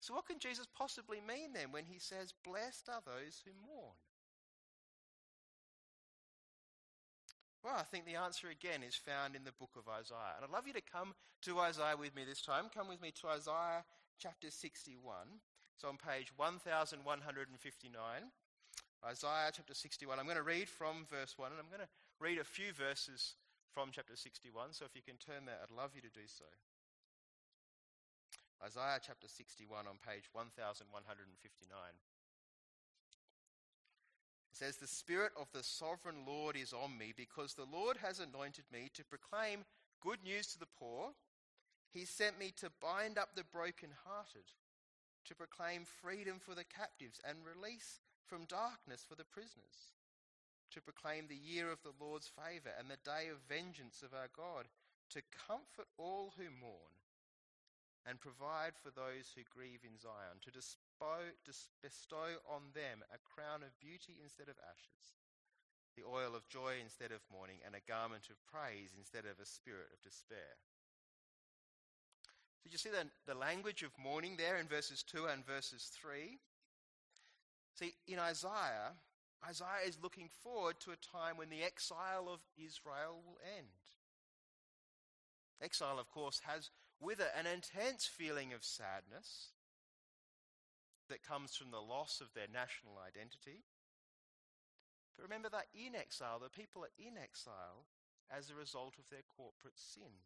So, 0.00 0.14
what 0.14 0.26
can 0.26 0.38
Jesus 0.40 0.66
possibly 0.76 1.20
mean 1.20 1.52
then 1.52 1.70
when 1.70 1.84
he 1.84 1.98
says, 1.98 2.34
Blessed 2.44 2.88
are 2.88 3.02
those 3.06 3.42
who 3.44 3.52
mourn? 3.66 3.94
Well, 7.62 7.76
I 7.78 7.84
think 7.84 8.06
the 8.06 8.16
answer 8.16 8.48
again 8.48 8.82
is 8.82 8.96
found 8.96 9.36
in 9.36 9.44
the 9.44 9.52
book 9.52 9.70
of 9.78 9.86
Isaiah. 9.86 10.34
And 10.34 10.44
I'd 10.44 10.50
love 10.50 10.66
you 10.66 10.72
to 10.72 10.80
come 10.82 11.14
to 11.42 11.60
Isaiah 11.60 11.96
with 11.96 12.16
me 12.16 12.24
this 12.26 12.42
time. 12.42 12.64
Come 12.74 12.88
with 12.88 13.00
me 13.00 13.12
to 13.22 13.28
Isaiah 13.28 13.84
chapter 14.18 14.50
61. 14.50 14.98
It's 15.76 15.84
on 15.84 15.96
page 15.96 16.32
1159. 16.36 17.94
Isaiah 19.06 19.52
chapter 19.54 19.74
61. 19.74 20.18
I'm 20.18 20.26
going 20.26 20.36
to 20.36 20.42
read 20.42 20.68
from 20.68 21.06
verse 21.08 21.38
1, 21.38 21.52
and 21.52 21.60
I'm 21.60 21.68
going 21.70 21.86
to 21.86 21.88
read 22.18 22.38
a 22.38 22.44
few 22.44 22.72
verses 22.72 23.34
from 23.72 23.90
chapter 23.90 24.16
61. 24.16 24.72
So 24.72 24.84
if 24.84 24.94
you 24.94 25.02
can 25.02 25.16
turn 25.16 25.44
there, 25.48 25.56
I'd 25.58 25.72
love 25.74 25.96
you 25.96 26.02
to 26.04 26.12
do 26.12 26.28
so. 26.28 26.44
Isaiah 28.62 29.00
chapter 29.02 29.26
61 29.26 29.88
on 29.88 29.98
page 30.06 30.30
1159. 30.30 30.94
It 34.52 34.56
says, 34.56 34.76
The 34.76 34.86
Spirit 34.86 35.32
of 35.40 35.50
the 35.52 35.64
sovereign 35.64 36.22
Lord 36.26 36.56
is 36.56 36.72
on 36.72 36.96
me 36.96 37.12
because 37.16 37.54
the 37.54 37.66
Lord 37.66 37.96
has 37.98 38.20
anointed 38.20 38.64
me 38.70 38.90
to 38.94 39.04
proclaim 39.04 39.64
good 40.00 40.22
news 40.22 40.46
to 40.52 40.58
the 40.60 40.70
poor. 40.78 41.10
He 41.90 42.04
sent 42.04 42.38
me 42.38 42.52
to 42.60 42.70
bind 42.80 43.18
up 43.18 43.34
the 43.34 43.44
brokenhearted, 43.50 44.46
to 45.26 45.34
proclaim 45.34 45.84
freedom 45.84 46.38
for 46.38 46.54
the 46.54 46.64
captives 46.64 47.20
and 47.26 47.38
release 47.42 48.00
from 48.26 48.44
darkness 48.44 49.04
for 49.08 49.14
the 49.14 49.24
prisoners, 49.24 49.92
to 50.72 50.80
proclaim 50.80 51.28
the 51.28 51.38
year 51.38 51.70
of 51.70 51.82
the 51.82 51.96
Lord's 52.00 52.28
favour 52.28 52.72
and 52.78 52.88
the 52.88 53.00
day 53.04 53.28
of 53.28 53.44
vengeance 53.48 54.02
of 54.02 54.16
our 54.16 54.32
God, 54.32 54.66
to 55.12 55.22
comfort 55.32 55.88
all 56.00 56.32
who 56.36 56.48
mourn 56.48 56.96
and 58.08 58.18
provide 58.18 58.74
for 58.74 58.90
those 58.90 59.30
who 59.30 59.46
grieve 59.46 59.86
in 59.86 59.94
Zion, 60.00 60.42
to 60.42 60.50
bestow 60.50 62.40
on 62.50 62.74
them 62.74 63.04
a 63.14 63.22
crown 63.22 63.62
of 63.62 63.78
beauty 63.78 64.18
instead 64.18 64.48
of 64.48 64.58
ashes, 64.66 65.14
the 65.94 66.02
oil 66.02 66.34
of 66.34 66.48
joy 66.48 66.82
instead 66.82 67.12
of 67.12 67.22
mourning, 67.30 67.62
and 67.62 67.76
a 67.76 67.86
garment 67.86 68.26
of 68.32 68.42
praise 68.50 68.96
instead 68.98 69.22
of 69.28 69.38
a 69.38 69.46
spirit 69.46 69.92
of 69.94 70.02
despair. 70.02 70.58
Did 72.64 72.72
you 72.72 72.78
see 72.78 72.90
the, 72.90 73.06
the 73.26 73.38
language 73.38 73.82
of 73.82 73.90
mourning 73.98 74.36
there 74.36 74.56
in 74.56 74.66
verses 74.66 75.02
2 75.02 75.26
and 75.26 75.46
verses 75.46 75.90
3? 75.94 76.38
See, 77.74 77.94
in 78.06 78.18
Isaiah, 78.18 78.98
Isaiah 79.48 79.86
is 79.86 79.98
looking 80.00 80.28
forward 80.42 80.78
to 80.80 80.92
a 80.92 80.96
time 80.96 81.36
when 81.36 81.50
the 81.50 81.62
exile 81.62 82.28
of 82.32 82.40
Israel 82.56 83.22
will 83.26 83.38
end. 83.42 83.66
Exile, 85.60 85.98
of 85.98 86.08
course, 86.10 86.42
has 86.46 86.70
with 87.00 87.18
it 87.18 87.32
an 87.36 87.46
intense 87.46 88.06
feeling 88.06 88.52
of 88.52 88.64
sadness 88.64 89.50
that 91.08 91.26
comes 91.26 91.56
from 91.56 91.70
the 91.70 91.82
loss 91.82 92.20
of 92.20 92.32
their 92.32 92.46
national 92.46 92.98
identity, 93.02 93.64
But 95.16 95.24
remember, 95.24 95.50
they're 95.50 95.68
in 95.74 95.94
exile. 95.94 96.38
The 96.40 96.48
people 96.48 96.84
are 96.84 96.96
in 96.98 97.18
exile 97.20 97.84
as 98.30 98.48
a 98.48 98.56
result 98.56 98.96
of 98.98 99.10
their 99.10 99.26
corporate 99.28 99.76
sin. 99.76 100.24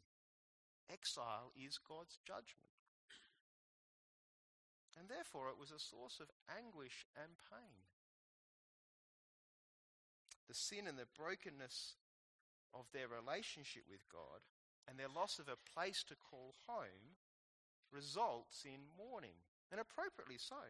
Exile 0.86 1.50
is 1.58 1.78
God's 1.82 2.18
judgment. 2.22 2.70
And 4.94 5.08
therefore, 5.08 5.50
it 5.50 5.58
was 5.58 5.72
a 5.72 5.82
source 5.82 6.20
of 6.20 6.30
anguish 6.46 7.04
and 7.18 7.34
pain. 7.50 7.90
The 10.48 10.54
sin 10.54 10.86
and 10.86 10.98
the 10.98 11.10
brokenness 11.18 11.96
of 12.72 12.86
their 12.92 13.08
relationship 13.08 13.82
with 13.90 14.06
God 14.12 14.44
and 14.88 14.98
their 14.98 15.08
loss 15.08 15.38
of 15.38 15.48
a 15.48 15.58
place 15.74 16.04
to 16.08 16.14
call 16.14 16.54
home 16.66 17.18
results 17.92 18.64
in 18.64 18.92
mourning, 18.96 19.38
and 19.70 19.80
appropriately 19.80 20.38
so. 20.38 20.62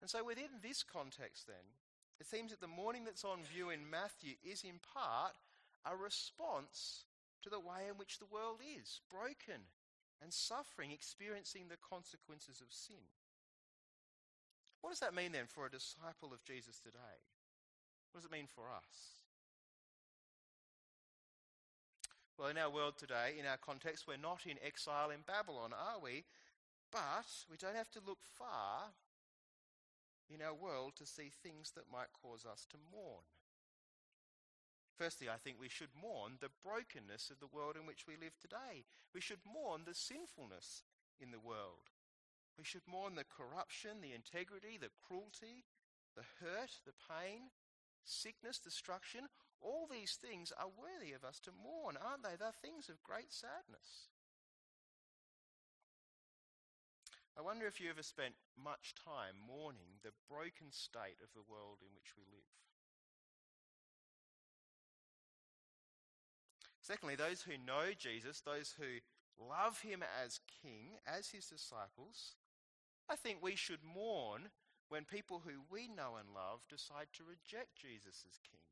And 0.00 0.08
so, 0.08 0.24
within 0.24 0.60
this 0.62 0.82
context, 0.82 1.46
then, 1.46 1.76
it 2.18 2.26
seems 2.26 2.50
that 2.50 2.60
the 2.60 2.68
mourning 2.68 3.04
that's 3.04 3.24
on 3.24 3.44
view 3.44 3.70
in 3.70 3.88
Matthew 3.88 4.34
is 4.44 4.64
in 4.64 4.80
part 4.80 5.36
a 5.84 5.96
response 5.96 7.04
to 7.42 7.48
the 7.48 7.60
way 7.60 7.88
in 7.88 7.96
which 7.96 8.18
the 8.18 8.28
world 8.28 8.60
is 8.60 9.00
broken 9.10 9.64
and 10.20 10.32
suffering, 10.32 10.92
experiencing 10.92 11.68
the 11.68 11.80
consequences 11.80 12.60
of 12.60 12.68
sin. 12.68 13.08
What 14.90 14.98
does 14.98 15.06
that 15.06 15.14
mean 15.14 15.30
then 15.30 15.46
for 15.46 15.66
a 15.66 15.70
disciple 15.70 16.34
of 16.34 16.42
Jesus 16.42 16.82
today? 16.82 17.22
What 18.10 18.18
does 18.18 18.26
it 18.26 18.34
mean 18.34 18.50
for 18.50 18.74
us? 18.74 19.22
Well, 22.34 22.50
in 22.50 22.58
our 22.58 22.74
world 22.74 22.98
today, 22.98 23.38
in 23.38 23.46
our 23.46 23.56
context, 23.56 24.10
we're 24.10 24.18
not 24.18 24.50
in 24.50 24.58
exile 24.66 25.14
in 25.14 25.22
Babylon, 25.22 25.70
are 25.70 26.02
we? 26.02 26.26
But 26.90 27.30
we 27.46 27.54
don't 27.56 27.78
have 27.78 27.94
to 27.94 28.02
look 28.04 28.18
far 28.18 28.90
in 30.26 30.42
our 30.42 30.58
world 30.58 30.98
to 30.98 31.06
see 31.06 31.30
things 31.30 31.70
that 31.78 31.86
might 31.86 32.10
cause 32.10 32.42
us 32.42 32.66
to 32.74 32.76
mourn. 32.90 33.30
Firstly, 34.98 35.28
I 35.30 35.38
think 35.38 35.62
we 35.62 35.70
should 35.70 35.94
mourn 35.94 36.42
the 36.42 36.50
brokenness 36.66 37.30
of 37.30 37.38
the 37.38 37.54
world 37.54 37.76
in 37.78 37.86
which 37.86 38.10
we 38.10 38.18
live 38.18 38.34
today. 38.42 38.82
We 39.14 39.20
should 39.20 39.46
mourn 39.46 39.82
the 39.86 39.94
sinfulness 39.94 40.82
in 41.22 41.30
the 41.30 41.38
world. 41.38 41.94
We 42.58 42.64
should 42.64 42.86
mourn 42.86 43.14
the 43.14 43.24
corruption, 43.24 44.00
the 44.00 44.12
integrity, 44.12 44.76
the 44.76 44.92
cruelty, 45.06 45.64
the 46.16 46.26
hurt, 46.40 46.80
the 46.84 46.96
pain, 47.08 47.50
sickness, 48.04 48.58
destruction. 48.58 49.28
All 49.60 49.88
these 49.90 50.16
things 50.16 50.52
are 50.56 50.68
worthy 50.68 51.12
of 51.12 51.24
us 51.24 51.40
to 51.40 51.52
mourn, 51.52 51.96
aren't 51.96 52.22
they? 52.22 52.36
They're 52.38 52.52
things 52.52 52.88
of 52.88 53.02
great 53.02 53.32
sadness. 53.32 54.08
I 57.38 57.42
wonder 57.42 57.66
if 57.66 57.80
you 57.80 57.88
ever 57.88 58.02
spent 58.02 58.34
much 58.58 58.94
time 58.94 59.40
mourning 59.40 60.02
the 60.02 60.12
broken 60.28 60.68
state 60.70 61.16
of 61.22 61.32
the 61.32 61.46
world 61.48 61.78
in 61.80 61.88
which 61.94 62.12
we 62.16 62.24
live. 62.28 62.52
Secondly, 66.82 67.14
those 67.14 67.42
who 67.42 67.56
know 67.56 67.94
Jesus, 67.96 68.40
those 68.40 68.74
who 68.76 69.00
love 69.38 69.80
him 69.80 70.02
as 70.24 70.40
king, 70.60 70.98
as 71.06 71.28
his 71.28 71.46
disciples, 71.46 72.34
I 73.10 73.18
think 73.18 73.42
we 73.42 73.58
should 73.58 73.82
mourn 73.82 74.54
when 74.86 75.02
people 75.02 75.42
who 75.42 75.66
we 75.66 75.90
know 75.90 76.14
and 76.14 76.30
love 76.30 76.62
decide 76.70 77.10
to 77.18 77.26
reject 77.26 77.74
Jesus 77.74 78.22
as 78.22 78.38
king. 78.46 78.62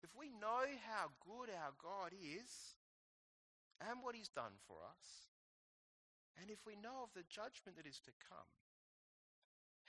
If 0.00 0.16
we 0.16 0.32
know 0.32 0.64
how 0.88 1.12
good 1.20 1.52
our 1.52 1.76
God 1.76 2.16
is 2.16 2.72
and 3.84 4.00
what 4.00 4.16
he's 4.16 4.32
done 4.32 4.56
for 4.64 4.80
us, 4.80 5.28
and 6.40 6.48
if 6.48 6.64
we 6.64 6.72
know 6.72 7.04
of 7.04 7.12
the 7.12 7.28
judgment 7.28 7.76
that 7.76 7.84
is 7.84 8.00
to 8.08 8.16
come, 8.16 8.48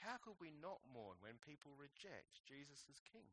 how 0.04 0.20
could 0.20 0.36
we 0.36 0.52
not 0.52 0.84
mourn 0.84 1.16
when 1.24 1.40
people 1.40 1.72
reject 1.80 2.44
Jesus 2.44 2.84
as 2.92 3.00
king? 3.08 3.32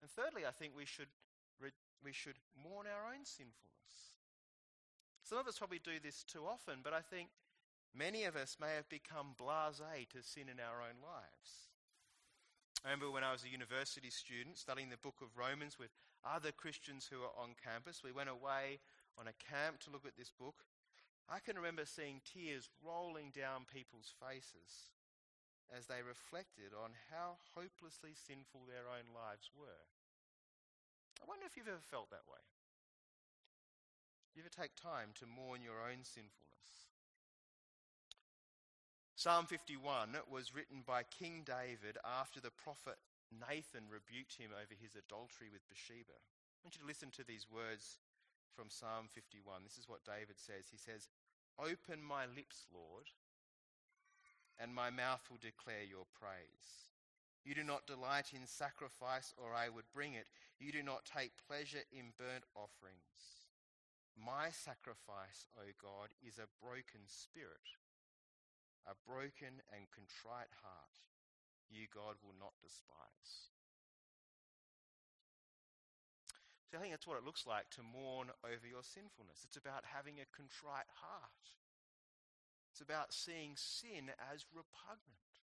And 0.00 0.08
thirdly, 0.08 0.48
I 0.48 0.52
think 0.52 0.72
we 0.72 0.88
should, 0.88 1.12
re- 1.60 1.76
we 2.04 2.12
should 2.12 2.40
mourn 2.56 2.88
our 2.88 3.12
own 3.12 3.24
sinfulness. 3.24 4.16
Some 5.24 5.38
of 5.38 5.48
us 5.48 5.56
probably 5.56 5.80
do 5.80 5.96
this 6.02 6.22
too 6.22 6.44
often, 6.44 6.84
but 6.84 6.92
I 6.92 7.00
think 7.00 7.32
many 7.96 8.24
of 8.24 8.36
us 8.36 8.60
may 8.60 8.76
have 8.76 8.88
become 8.92 9.32
blase 9.40 9.80
to 9.80 10.20
sin 10.20 10.52
in 10.52 10.60
our 10.60 10.84
own 10.84 11.00
lives. 11.00 11.72
I 12.84 12.92
remember 12.92 13.10
when 13.10 13.24
I 13.24 13.32
was 13.32 13.40
a 13.42 13.48
university 13.48 14.12
student 14.12 14.60
studying 14.60 14.92
the 14.92 15.00
book 15.00 15.24
of 15.24 15.32
Romans 15.32 15.80
with 15.80 15.96
other 16.20 16.52
Christians 16.52 17.08
who 17.08 17.24
were 17.24 17.32
on 17.40 17.56
campus, 17.56 18.04
we 18.04 18.12
went 18.12 18.28
away 18.28 18.84
on 19.16 19.24
a 19.24 19.40
camp 19.40 19.80
to 19.80 19.90
look 19.90 20.04
at 20.04 20.20
this 20.20 20.28
book, 20.30 20.68
I 21.24 21.40
can 21.40 21.56
remember 21.56 21.88
seeing 21.88 22.20
tears 22.20 22.68
rolling 22.84 23.32
down 23.32 23.64
people's 23.64 24.12
faces 24.20 24.92
as 25.72 25.88
they 25.88 26.04
reflected 26.04 26.76
on 26.76 26.92
how 27.08 27.40
hopelessly 27.56 28.12
sinful 28.12 28.68
their 28.68 28.92
own 28.92 29.08
lives 29.16 29.48
were. 29.56 29.88
I 31.16 31.24
wonder 31.24 31.48
if 31.48 31.56
you've 31.56 31.72
ever 31.72 31.80
felt 31.80 32.12
that 32.12 32.28
way. 32.28 32.44
Do 34.34 34.42
you 34.42 34.50
ever 34.50 34.66
take 34.66 34.74
time 34.74 35.14
to 35.22 35.30
mourn 35.30 35.62
your 35.62 35.78
own 35.78 36.02
sinfulness? 36.02 36.90
Psalm 39.14 39.46
51 39.46 40.18
was 40.26 40.50
written 40.50 40.82
by 40.82 41.06
King 41.06 41.46
David 41.46 42.02
after 42.02 42.42
the 42.42 42.50
prophet 42.50 42.98
Nathan 43.30 43.86
rebuked 43.86 44.34
him 44.34 44.50
over 44.50 44.74
his 44.74 44.98
adultery 44.98 45.54
with 45.54 45.62
Bathsheba. 45.70 46.18
I 46.18 46.58
want 46.66 46.74
you 46.74 46.82
to 46.82 46.90
listen 46.90 47.14
to 47.14 47.22
these 47.22 47.46
words 47.46 48.02
from 48.58 48.74
Psalm 48.74 49.06
51. 49.14 49.62
This 49.62 49.78
is 49.78 49.86
what 49.86 50.02
David 50.02 50.34
says. 50.34 50.66
He 50.66 50.82
says, 50.82 51.06
Open 51.54 52.02
my 52.02 52.26
lips, 52.26 52.66
Lord, 52.74 53.14
and 54.58 54.74
my 54.74 54.90
mouth 54.90 55.22
will 55.30 55.38
declare 55.38 55.86
your 55.86 56.10
praise. 56.10 56.90
You 57.46 57.54
do 57.54 57.62
not 57.62 57.86
delight 57.86 58.34
in 58.34 58.50
sacrifice, 58.50 59.30
or 59.38 59.54
I 59.54 59.70
would 59.70 59.86
bring 59.94 60.18
it. 60.18 60.26
You 60.58 60.74
do 60.74 60.82
not 60.82 61.06
take 61.06 61.38
pleasure 61.46 61.86
in 61.94 62.18
burnt 62.18 62.50
offerings. 62.58 63.43
My 64.14 64.54
sacrifice, 64.54 65.50
O 65.58 65.66
God, 65.82 66.14
is 66.22 66.38
a 66.38 66.50
broken 66.62 67.02
spirit, 67.10 67.74
a 68.86 68.94
broken 69.02 69.58
and 69.74 69.90
contrite 69.90 70.54
heart. 70.62 70.94
You, 71.66 71.90
God, 71.90 72.22
will 72.22 72.38
not 72.38 72.54
despise. 72.62 73.50
So 76.70 76.78
I 76.78 76.80
think 76.80 76.94
that's 76.94 77.06
what 77.06 77.18
it 77.18 77.26
looks 77.26 77.46
like 77.46 77.70
to 77.78 77.82
mourn 77.82 78.30
over 78.42 78.66
your 78.66 78.82
sinfulness. 78.82 79.42
It's 79.46 79.58
about 79.58 79.86
having 79.86 80.18
a 80.18 80.30
contrite 80.34 80.90
heart. 80.90 81.42
It's 82.70 82.82
about 82.82 83.14
seeing 83.14 83.54
sin 83.54 84.10
as 84.18 84.46
repugnant. 84.50 85.34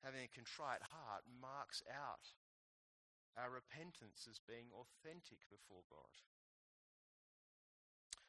Having 0.00 0.24
a 0.24 0.36
contrite 0.36 0.80
heart 0.88 1.28
marks 1.28 1.84
out 1.88 2.32
our 3.36 3.50
repentance 3.50 4.28
as 4.28 4.40
being 4.46 4.68
authentic 4.74 5.38
before 5.48 5.82
God. 5.88 6.12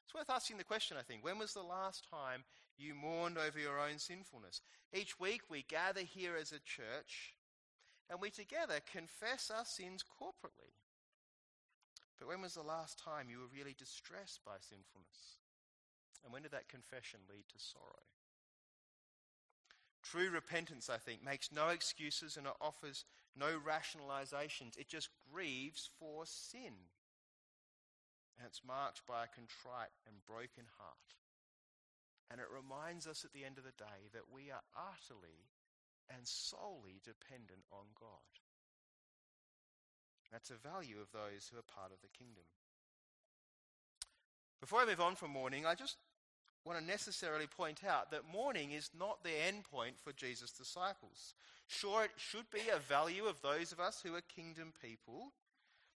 It's 0.05 0.13
worth 0.13 0.29
asking 0.29 0.57
the 0.57 0.63
question, 0.63 0.97
I 0.97 1.03
think. 1.03 1.23
When 1.23 1.39
was 1.39 1.53
the 1.53 1.63
last 1.63 2.05
time 2.09 2.43
you 2.77 2.93
mourned 2.93 3.37
over 3.37 3.59
your 3.59 3.79
own 3.79 3.97
sinfulness? 3.97 4.61
Each 4.93 5.19
week 5.19 5.41
we 5.49 5.65
gather 5.67 6.01
here 6.01 6.35
as 6.39 6.51
a 6.51 6.59
church 6.59 7.33
and 8.09 8.21
we 8.21 8.29
together 8.29 8.79
confess 8.91 9.49
our 9.49 9.65
sins 9.65 10.03
corporately. 10.03 10.77
But 12.19 12.27
when 12.27 12.41
was 12.41 12.53
the 12.53 12.61
last 12.61 12.99
time 13.03 13.27
you 13.29 13.39
were 13.39 13.51
really 13.53 13.75
distressed 13.77 14.41
by 14.45 14.61
sinfulness? 14.61 15.41
And 16.23 16.31
when 16.31 16.43
did 16.43 16.51
that 16.51 16.69
confession 16.69 17.21
lead 17.29 17.45
to 17.49 17.59
sorrow? 17.59 18.05
True 20.03 20.29
repentance, 20.29 20.89
I 20.89 20.97
think, 20.97 21.23
makes 21.23 21.51
no 21.51 21.69
excuses 21.69 22.37
and 22.37 22.45
it 22.45 22.53
offers 22.61 23.05
no 23.35 23.59
rationalizations. 23.59 24.77
It 24.77 24.87
just 24.87 25.09
grieves 25.31 25.89
for 25.99 26.25
sin. 26.25 26.89
And 28.37 28.47
it's 28.47 28.61
marked 28.65 29.05
by 29.07 29.25
a 29.25 29.33
contrite 29.33 29.93
and 30.07 30.25
broken 30.25 30.65
heart. 30.77 31.09
And 32.31 32.41
it 32.41 32.49
reminds 32.49 33.05
us 33.05 33.25
at 33.25 33.33
the 33.33 33.45
end 33.45 33.57
of 33.57 33.63
the 33.63 33.77
day 33.77 34.09
that 34.13 34.33
we 34.33 34.49
are 34.49 34.65
utterly 34.73 35.53
and 36.09 36.27
solely 36.27 36.99
dependent 37.03 37.65
on 37.71 37.93
God. 37.99 38.33
That's 40.31 40.49
a 40.49 40.57
value 40.57 40.97
of 40.97 41.11
those 41.13 41.49
who 41.49 41.59
are 41.59 41.75
part 41.77 41.93
of 41.93 42.01
the 42.01 42.09
kingdom. 42.17 42.49
Before 44.59 44.81
I 44.81 44.85
move 44.85 45.01
on 45.01 45.15
from 45.15 45.31
mourning, 45.31 45.65
I 45.65 45.75
just 45.75 45.97
want 46.65 46.79
to 46.79 46.85
necessarily 46.85 47.47
point 47.47 47.81
out 47.87 48.11
that 48.11 48.31
mourning 48.31 48.71
is 48.71 48.89
not 48.97 49.23
the 49.23 49.45
end 49.47 49.63
point 49.63 49.95
for 49.99 50.13
Jesus' 50.13 50.51
disciples. 50.51 51.35
Sure, 51.67 52.03
it 52.03 52.11
should 52.15 52.49
be 52.51 52.69
a 52.73 52.79
value 52.79 53.25
of 53.25 53.41
those 53.41 53.71
of 53.71 53.79
us 53.79 54.01
who 54.03 54.15
are 54.15 54.21
kingdom 54.21 54.73
people, 54.81 55.33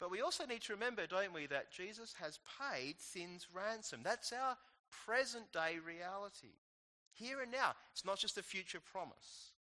but 0.00 0.11
we 0.11 0.20
also 0.20 0.46
need 0.46 0.62
to 0.62 0.72
remember, 0.72 1.07
don't 1.07 1.35
we, 1.35 1.46
that 1.46 1.70
Jesus 1.70 2.14
has 2.20 2.38
paid 2.61 2.96
sin's 2.98 3.46
ransom. 3.55 4.00
That's 4.03 4.33
our 4.33 4.57
present 5.07 5.53
day 5.53 5.77
reality. 5.85 6.55
Here 7.12 7.40
and 7.40 7.53
now. 7.53 7.74
It's 7.92 8.05
not 8.05 8.18
just 8.18 8.38
a 8.38 8.42
future 8.42 8.81
promise 8.81 9.53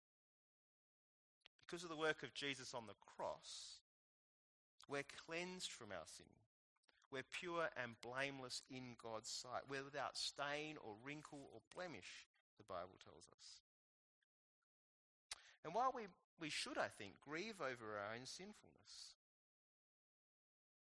because 1.74 1.84
of 1.84 1.90
the 1.90 1.96
work 1.96 2.22
of 2.22 2.34
Jesus 2.36 2.76
on 2.76 2.84
the 2.86 2.94
cross, 3.18 3.78
we're 4.88 5.02
cleansed 5.26 5.72
from 5.72 5.88
our 5.92 6.06
sin. 6.06 6.26
We're 7.14 7.30
pure 7.30 7.70
and 7.78 7.94
blameless 8.02 8.64
in 8.74 8.98
God's 8.98 9.30
sight. 9.30 9.70
We're 9.70 9.86
without 9.86 10.18
stain 10.18 10.82
or 10.82 10.98
wrinkle 11.06 11.46
or 11.54 11.62
blemish 11.78 12.26
the 12.58 12.66
Bible 12.66 12.98
tells 13.06 13.30
us. 13.38 13.62
And 15.64 15.78
while 15.78 15.94
we, 15.94 16.10
we 16.42 16.50
should, 16.50 16.82
I 16.82 16.90
think, 16.90 17.22
grieve 17.22 17.62
over 17.62 18.02
our 18.02 18.18
own 18.18 18.26
sinfulness, 18.26 19.14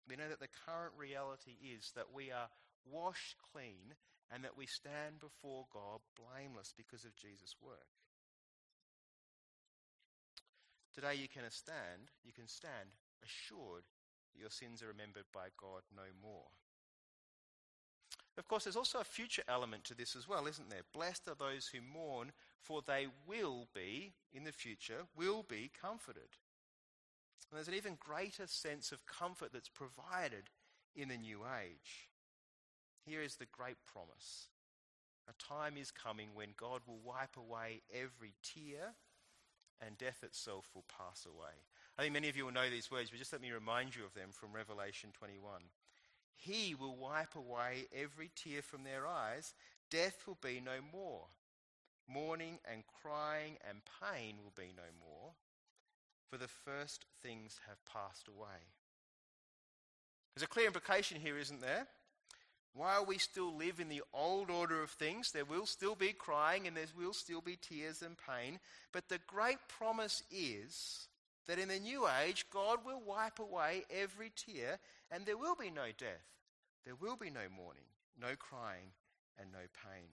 we 0.07 0.15
know 0.15 0.31
that 0.31 0.39
the 0.39 0.55
current 0.63 0.95
reality 0.97 1.59
is 1.59 1.91
that 1.95 2.15
we 2.15 2.31
are 2.31 2.47
washed 2.87 3.35
clean 3.51 3.91
and 4.31 4.43
that 4.47 4.57
we 4.57 4.65
stand 4.65 5.19
before 5.19 5.67
God 5.71 5.99
blameless 6.15 6.73
because 6.75 7.03
of 7.03 7.19
Jesus' 7.19 7.55
work. 7.61 7.91
Today 10.95 11.19
you 11.19 11.27
can 11.27 11.43
stand, 11.51 12.15
you 12.23 12.31
can 12.31 12.47
stand 12.47 12.95
assured 13.19 13.83
your 14.39 14.49
sins 14.49 14.81
are 14.81 14.87
remembered 14.87 15.25
by 15.33 15.47
God 15.57 15.81
no 15.95 16.03
more. 16.21 16.47
Of 18.37 18.47
course, 18.47 18.63
there's 18.63 18.75
also 18.75 18.99
a 18.99 19.03
future 19.03 19.43
element 19.47 19.83
to 19.85 19.95
this 19.95 20.15
as 20.15 20.27
well, 20.27 20.47
isn't 20.47 20.69
there? 20.69 20.81
Blessed 20.93 21.27
are 21.27 21.35
those 21.35 21.67
who 21.67 21.79
mourn, 21.81 22.31
for 22.59 22.81
they 22.81 23.07
will 23.27 23.67
be, 23.75 24.13
in 24.33 24.43
the 24.43 24.51
future, 24.51 25.03
will 25.15 25.43
be 25.47 25.69
comforted. 25.79 26.37
And 27.51 27.57
there's 27.57 27.67
an 27.67 27.75
even 27.75 27.97
greater 27.99 28.47
sense 28.47 28.91
of 28.91 29.05
comfort 29.05 29.51
that's 29.53 29.69
provided 29.69 30.49
in 30.95 31.09
the 31.09 31.17
new 31.17 31.41
age. 31.61 32.09
Here 33.05 33.21
is 33.21 33.35
the 33.35 33.45
great 33.45 33.77
promise. 33.85 34.47
A 35.29 35.33
time 35.33 35.77
is 35.77 35.91
coming 35.91 36.29
when 36.33 36.49
God 36.57 36.81
will 36.87 36.99
wipe 37.03 37.37
away 37.37 37.81
every 37.93 38.33
tear 38.41 38.95
and 39.85 39.97
death 39.97 40.23
itself 40.23 40.69
will 40.73 40.85
pass 40.87 41.25
away. 41.25 41.53
I 41.97 42.01
think 42.01 42.13
many 42.13 42.29
of 42.29 42.35
you 42.35 42.45
will 42.45 42.53
know 42.53 42.69
these 42.69 42.91
words, 42.91 43.09
but 43.09 43.19
just 43.19 43.33
let 43.33 43.41
me 43.41 43.51
remind 43.51 43.95
you 43.95 44.03
of 44.03 44.13
them 44.13 44.29
from 44.31 44.53
Revelation 44.53 45.11
21. 45.13 45.61
He 46.35 46.75
will 46.75 46.95
wipe 46.95 47.35
away 47.35 47.85
every 47.93 48.31
tear 48.35 48.61
from 48.61 48.83
their 48.83 49.05
eyes. 49.07 49.53
Death 49.89 50.23
will 50.27 50.37
be 50.41 50.61
no 50.63 50.79
more. 50.91 51.25
Mourning 52.07 52.59
and 52.69 52.83
crying 53.01 53.57
and 53.69 53.79
pain 54.01 54.35
will 54.43 54.53
be 54.55 54.73
no 54.75 54.89
more, 54.99 55.31
for 56.29 56.37
the 56.37 56.47
first 56.47 57.05
things 57.21 57.59
have 57.67 57.77
passed 57.85 58.27
away. 58.27 58.67
There's 60.35 60.43
a 60.43 60.47
clear 60.47 60.67
implication 60.67 61.21
here, 61.21 61.37
isn't 61.37 61.61
there? 61.61 61.87
While 62.75 63.05
we 63.05 63.19
still 63.19 63.55
live 63.55 63.79
in 63.79 63.87
the 63.87 64.01
old 64.13 64.49
order 64.49 64.81
of 64.81 64.89
things, 64.89 65.31
there 65.31 65.45
will 65.45 65.67
still 65.67 65.95
be 65.95 66.11
crying 66.11 66.65
and 66.65 66.75
there 66.75 66.85
will 66.97 67.13
still 67.13 67.41
be 67.41 67.55
tears 67.55 68.01
and 68.01 68.15
pain. 68.17 68.59
But 68.91 69.09
the 69.09 69.19
great 69.27 69.59
promise 69.67 70.23
is 70.31 71.07
that 71.47 71.59
in 71.59 71.67
the 71.67 71.79
new 71.79 72.07
age, 72.25 72.45
God 72.51 72.79
will 72.83 73.01
wipe 73.05 73.37
away 73.37 73.83
every 73.91 74.31
tear 74.35 74.79
and 75.11 75.25
there 75.25 75.37
will 75.37 75.55
be 75.55 75.69
no 75.69 75.87
death. 75.97 76.25
There 76.83 76.95
will 76.95 77.15
be 77.15 77.29
no 77.29 77.41
mourning, 77.55 77.85
no 78.19 78.35
crying, 78.37 78.91
and 79.39 79.51
no 79.51 79.59
pain. 79.59 80.09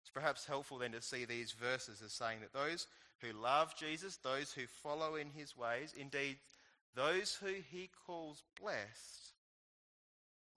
It's 0.00 0.10
perhaps 0.10 0.46
helpful 0.46 0.78
then 0.78 0.92
to 0.92 1.02
see 1.02 1.24
these 1.24 1.52
verses 1.52 2.02
as 2.02 2.12
saying 2.12 2.38
that 2.40 2.52
those 2.52 2.86
who 3.20 3.32
love 3.32 3.76
Jesus, 3.76 4.16
those 4.16 4.52
who 4.52 4.66
follow 4.66 5.16
in 5.16 5.30
his 5.30 5.56
ways, 5.56 5.92
indeed, 5.98 6.36
those 6.94 7.34
who 7.34 7.52
he 7.70 7.90
calls 8.06 8.42
blessed, 8.60 9.32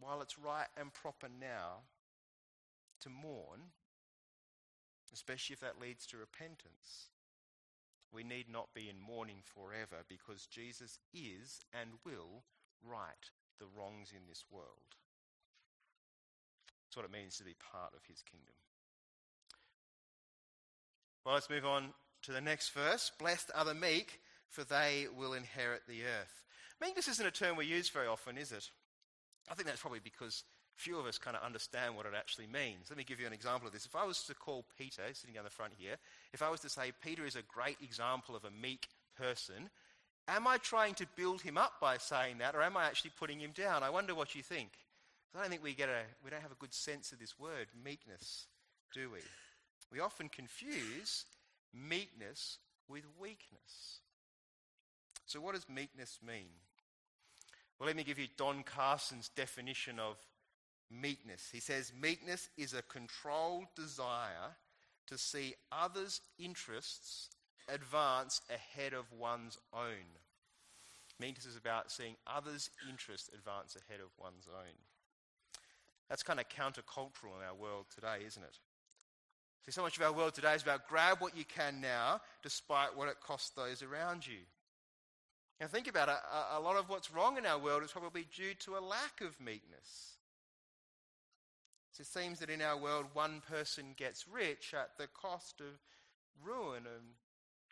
while 0.02 0.22
it's 0.22 0.40
right 0.40 0.68
and 0.78 0.94
proper 0.94 1.28
now 1.28 1.86
to 3.02 3.10
mourn, 3.10 3.72
especially 5.14 5.54
if 5.54 5.60
that 5.62 5.80
leads 5.82 6.06
to 6.08 6.18
repentance, 6.18 7.10
we 8.14 8.24
need 8.24 8.48
not 8.52 8.74
be 8.74 8.90
in 8.90 9.00
mourning 9.00 9.42
forever 9.44 10.04
because 10.10 10.46
Jesus 10.48 11.00
is 11.14 11.62
and 11.74 11.92
will 12.06 12.44
right 12.84 13.30
the 13.60 13.68
wrongs 13.78 14.12
in 14.12 14.28
this 14.28 14.44
world. 14.52 14.96
That's 16.86 16.98
what 16.98 17.06
it 17.06 17.12
means 17.12 17.38
to 17.38 17.44
be 17.44 17.56
part 17.72 17.94
of 17.96 18.06
his 18.06 18.22
kingdom. 18.22 18.56
Well, 21.26 21.36
let's 21.36 21.50
move 21.50 21.66
on 21.66 21.94
to 22.24 22.32
the 22.32 22.42
next 22.42 22.70
verse. 22.70 23.12
Blessed 23.18 23.52
are 23.56 23.66
the 23.66 23.74
meek, 23.74 24.20
for 24.50 24.64
they 24.64 25.08
will 25.16 25.34
inherit 25.34 25.84
the 25.88 26.04
earth. 26.04 26.44
Meekness 26.82 27.08
isn't 27.08 27.26
a 27.26 27.32
term 27.32 27.56
we 27.56 27.66
use 27.66 27.90
very 27.90 28.08
often, 28.08 28.38
is 28.38 28.52
it? 28.52 28.70
I 29.50 29.54
think 29.54 29.68
that's 29.68 29.82
probably 29.82 30.00
because 30.04 30.44
few 30.76 31.00
of 31.00 31.06
us 31.06 31.18
kind 31.18 31.36
of 31.38 31.44
understand 31.44 31.96
what 31.96 32.06
it 32.06 32.14
actually 32.18 32.48
means. 32.48 32.90
Let 32.90 32.98
me 32.98 33.04
give 33.04 33.20
you 33.20 33.28
an 33.28 33.34
example 33.34 33.68
of 33.68 33.74
this. 33.74 33.86
If 33.86 33.96
I 33.96 34.06
was 34.06 34.24
to 34.24 34.34
call 34.34 34.66
Peter, 34.78 35.04
sitting 35.14 35.36
down 35.36 35.44
the 35.44 35.50
front 35.50 35.74
here, 35.78 35.96
if 36.34 36.42
I 36.42 36.50
was 36.50 36.62
to 36.62 36.70
say 36.70 36.92
Peter 37.04 37.26
is 37.26 37.36
a 37.36 37.42
great 37.44 37.78
example 37.84 38.36
of 38.36 38.46
a 38.46 38.52
meek 38.52 38.88
person, 39.18 39.70
am 40.28 40.48
I 40.48 40.58
trying 40.58 40.96
to 40.96 41.06
build 41.16 41.42
him 41.42 41.58
up 41.58 41.74
by 41.80 41.98
saying 41.98 42.40
that, 42.40 42.56
or 42.56 42.62
am 42.62 42.78
I 42.78 42.86
actually 42.86 43.12
putting 43.20 43.40
him 43.40 43.52
down? 43.54 43.84
I 43.84 43.90
wonder 43.90 44.16
what 44.16 44.36
you 44.36 44.42
think. 44.42 44.72
I 45.36 45.42
don't 45.42 45.50
think 45.50 45.64
we 45.64 45.74
get 45.74 45.90
a 45.90 46.02
we 46.24 46.30
don't 46.30 46.42
have 46.42 46.52
a 46.52 46.56
good 46.56 46.74
sense 46.74 47.12
of 47.12 47.20
this 47.20 47.40
word 47.40 47.68
meekness, 47.84 48.48
do 48.94 49.10
we? 49.12 49.20
We 49.92 50.00
often 50.00 50.30
confuse 50.30 51.26
meekness 51.74 52.58
with 52.90 53.04
weakness. 53.20 54.00
So, 55.26 55.40
what 55.40 55.56
does 55.56 55.68
meekness 55.70 56.20
mean? 56.26 56.52
Well, 57.82 57.88
let 57.88 57.96
me 57.96 58.04
give 58.04 58.20
you 58.20 58.28
Don 58.38 58.62
Carson's 58.62 59.30
definition 59.30 59.98
of 59.98 60.18
meekness. 60.92 61.50
He 61.52 61.60
says, 61.60 61.92
Meekness 62.00 62.48
is 62.56 62.76
a 62.76 62.84
controlled 62.84 63.66
desire 63.76 64.56
to 65.08 65.18
see 65.18 65.56
others' 65.72 66.22
interests 66.38 67.32
advance 67.68 68.42
ahead 68.52 68.94
of 68.94 69.12
one's 69.12 69.58
own. 69.74 70.06
Meekness 71.20 71.48
is 71.48 71.56
about 71.58 71.92
seeing 71.92 72.18
others' 72.28 72.70
interests 72.88 73.32
advance 73.34 73.76
ahead 73.76 74.00
of 74.00 74.12
one's 74.22 74.46
own. 74.48 74.76
That's 76.08 76.22
kind 76.22 76.40
of 76.40 76.50
countercultural 76.50 77.36
in 77.36 77.48
our 77.48 77.56
world 77.60 77.88
today, 77.96 78.18
isn't 78.28 78.44
it? 78.44 78.60
See, 79.66 79.72
so 79.72 79.82
much 79.82 79.98
of 79.98 80.04
our 80.04 80.14
world 80.14 80.36
today 80.36 80.54
is 80.54 80.62
about 80.62 80.88
grab 80.88 81.20
what 81.20 81.36
you 81.36 81.46
can 81.46 81.82
now, 81.82 82.22
despite 82.44 82.96
what 82.96 83.08
it 83.08 83.20
costs 83.22 83.50
those 83.50 83.82
around 83.82 84.28
you. 84.28 84.42
Now, 85.62 85.68
think 85.68 85.88
about 85.88 86.10
it. 86.10 86.16
A, 86.34 86.58
a 86.58 86.60
lot 86.60 86.76
of 86.76 86.90
what's 86.90 87.14
wrong 87.14 87.38
in 87.38 87.46
our 87.46 87.60
world 87.60 87.84
is 87.84 87.92
probably 87.92 88.26
due 88.36 88.56
to 88.66 88.78
a 88.78 88.82
lack 88.82 89.22
of 89.22 89.40
meekness. 89.40 90.18
So 91.92 92.02
it 92.02 92.08
seems 92.08 92.40
that 92.40 92.50
in 92.50 92.64
our 92.64 92.76
world, 92.76 93.06
one 93.14 93.44
person 93.48 93.94
gets 93.96 94.26
rich 94.28 94.74
at 94.74 94.98
the 94.98 95.06
cost 95.08 95.62
of 95.62 95.80
ruin 96.44 96.88
and 96.88 97.14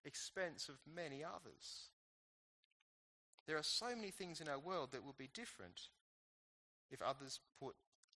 expense 0.05 0.69
of 0.69 0.75
many 0.93 1.23
others. 1.23 1.89
There 3.47 3.57
are 3.57 3.63
so 3.63 3.95
many 3.95 4.11
things 4.11 4.39
in 4.39 4.47
our 4.47 4.59
world 4.59 4.89
that 4.91 5.03
would 5.03 5.17
be 5.17 5.29
different 5.33 5.87
if 6.91 7.01
others 7.01 7.39
put 7.59 7.73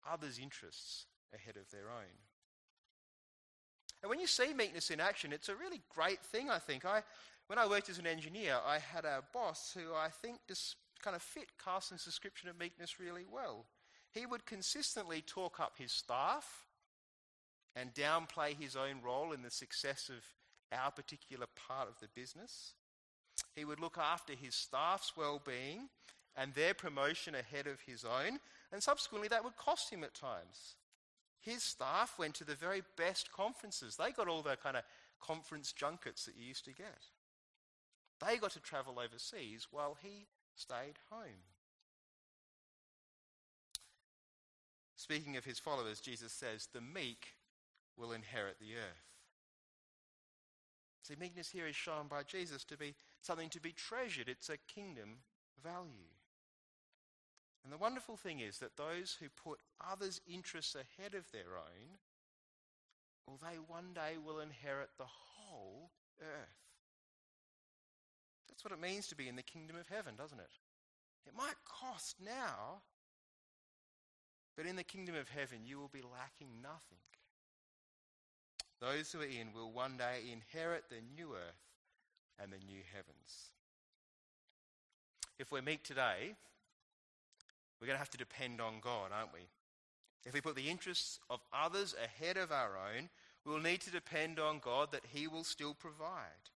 others' 0.05 0.37
interests 0.37 1.05
ahead 1.33 1.55
of 1.55 1.71
their 1.71 1.89
own. 1.89 2.19
And 4.01 4.09
when 4.09 4.19
you 4.19 4.27
see 4.27 4.53
meekness 4.53 4.89
in 4.89 4.99
action, 4.99 5.31
it's 5.31 5.47
a 5.47 5.55
really 5.55 5.79
great 5.93 6.19
thing, 6.25 6.49
I 6.49 6.59
think. 6.59 6.83
I, 6.83 7.03
when 7.51 7.59
I 7.59 7.67
worked 7.67 7.89
as 7.89 7.99
an 7.99 8.07
engineer, 8.07 8.55
I 8.65 8.79
had 8.79 9.03
a 9.03 9.23
boss 9.33 9.75
who 9.75 9.93
I 9.93 10.07
think 10.07 10.37
just 10.47 10.77
kind 11.03 11.17
of 11.17 11.21
fit 11.21 11.49
Carson's 11.61 12.05
description 12.05 12.47
of 12.47 12.57
meekness 12.57 12.97
really 12.97 13.25
well. 13.29 13.65
He 14.13 14.25
would 14.25 14.45
consistently 14.45 15.21
talk 15.21 15.59
up 15.59 15.73
his 15.77 15.91
staff 15.91 16.63
and 17.75 17.93
downplay 17.93 18.57
his 18.57 18.77
own 18.77 19.01
role 19.03 19.33
in 19.33 19.41
the 19.41 19.49
success 19.49 20.09
of 20.09 20.23
our 20.71 20.91
particular 20.91 21.45
part 21.67 21.89
of 21.89 21.99
the 21.99 22.07
business. 22.15 22.71
He 23.53 23.65
would 23.65 23.81
look 23.81 23.97
after 23.97 24.31
his 24.31 24.55
staff's 24.55 25.17
well 25.17 25.41
being 25.45 25.89
and 26.37 26.53
their 26.53 26.73
promotion 26.73 27.35
ahead 27.35 27.67
of 27.67 27.81
his 27.81 28.05
own, 28.05 28.39
and 28.71 28.81
subsequently 28.81 29.27
that 29.27 29.43
would 29.43 29.57
cost 29.57 29.91
him 29.91 30.05
at 30.05 30.13
times. 30.13 30.75
His 31.41 31.63
staff 31.63 32.17
went 32.17 32.35
to 32.35 32.45
the 32.45 32.55
very 32.55 32.83
best 32.95 33.29
conferences. 33.33 33.97
They 33.97 34.11
got 34.11 34.29
all 34.29 34.41
the 34.41 34.55
kind 34.55 34.77
of 34.77 34.83
conference 35.19 35.73
junkets 35.73 36.23
that 36.23 36.37
you 36.37 36.45
used 36.45 36.63
to 36.63 36.71
get. 36.71 37.10
They 38.25 38.37
got 38.37 38.51
to 38.51 38.59
travel 38.59 38.99
overseas 38.99 39.67
while 39.71 39.97
he 40.01 40.27
stayed 40.55 40.99
home. 41.09 41.45
Speaking 44.95 45.35
of 45.37 45.45
his 45.45 45.57
followers, 45.57 45.99
Jesus 45.99 46.31
says, 46.31 46.67
The 46.67 46.81
meek 46.81 47.33
will 47.97 48.11
inherit 48.11 48.59
the 48.59 48.75
earth. 48.75 49.11
See, 51.03 51.15
meekness 51.19 51.49
here 51.49 51.65
is 51.65 51.75
shown 51.75 52.07
by 52.07 52.21
Jesus 52.21 52.63
to 52.65 52.77
be 52.77 52.93
something 53.21 53.49
to 53.49 53.59
be 53.59 53.71
treasured, 53.71 54.29
it's 54.29 54.49
a 54.49 54.57
kingdom 54.71 55.17
value. 55.63 56.13
And 57.63 57.73
the 57.73 57.77
wonderful 57.77 58.17
thing 58.17 58.39
is 58.39 58.59
that 58.59 58.77
those 58.77 59.17
who 59.19 59.27
put 59.29 59.59
others' 59.91 60.21
interests 60.27 60.75
ahead 60.75 61.15
of 61.15 61.31
their 61.31 61.57
own, 61.57 61.97
well, 63.25 63.39
they 63.41 63.57
one 63.57 63.93
day 63.93 64.17
will 64.23 64.39
inherit 64.39 64.89
the 64.97 65.05
whole 65.05 65.91
earth. 66.21 66.70
That's 68.61 68.69
what 68.69 68.77
it 68.77 68.93
means 68.93 69.07
to 69.07 69.15
be 69.15 69.27
in 69.27 69.35
the 69.35 69.41
kingdom 69.41 69.75
of 69.75 69.87
heaven, 69.87 70.13
doesn't 70.15 70.39
it? 70.39 70.51
It 71.25 71.33
might 71.35 71.55
cost 71.65 72.17
now, 72.23 72.81
but 74.55 74.67
in 74.67 74.75
the 74.75 74.83
kingdom 74.83 75.15
of 75.15 75.29
heaven 75.29 75.59
you 75.65 75.79
will 75.79 75.89
be 75.91 76.03
lacking 76.03 76.61
nothing. 76.61 77.01
Those 78.79 79.11
who 79.11 79.21
are 79.21 79.23
in 79.23 79.51
will 79.55 79.71
one 79.71 79.97
day 79.97 80.29
inherit 80.31 80.83
the 80.89 81.01
new 81.15 81.33
earth 81.33 81.63
and 82.39 82.51
the 82.51 82.63
new 82.63 82.81
heavens. 82.93 83.49
If 85.39 85.51
we're 85.51 85.63
meek 85.63 85.81
today, 85.81 86.35
we're 87.79 87.87
going 87.87 87.95
to 87.95 87.99
have 87.99 88.11
to 88.11 88.17
depend 88.17 88.61
on 88.61 88.73
God, 88.79 89.09
aren't 89.11 89.33
we? 89.33 89.47
If 90.23 90.35
we 90.35 90.41
put 90.41 90.55
the 90.55 90.69
interests 90.69 91.19
of 91.31 91.39
others 91.51 91.95
ahead 92.03 92.37
of 92.37 92.51
our 92.51 92.77
own, 92.77 93.09
we 93.43 93.53
will 93.53 93.59
need 93.59 93.81
to 93.81 93.91
depend 93.91 94.39
on 94.39 94.59
God 94.59 94.91
that 94.91 95.07
He 95.11 95.25
will 95.25 95.43
still 95.43 95.73
provide. 95.73 96.51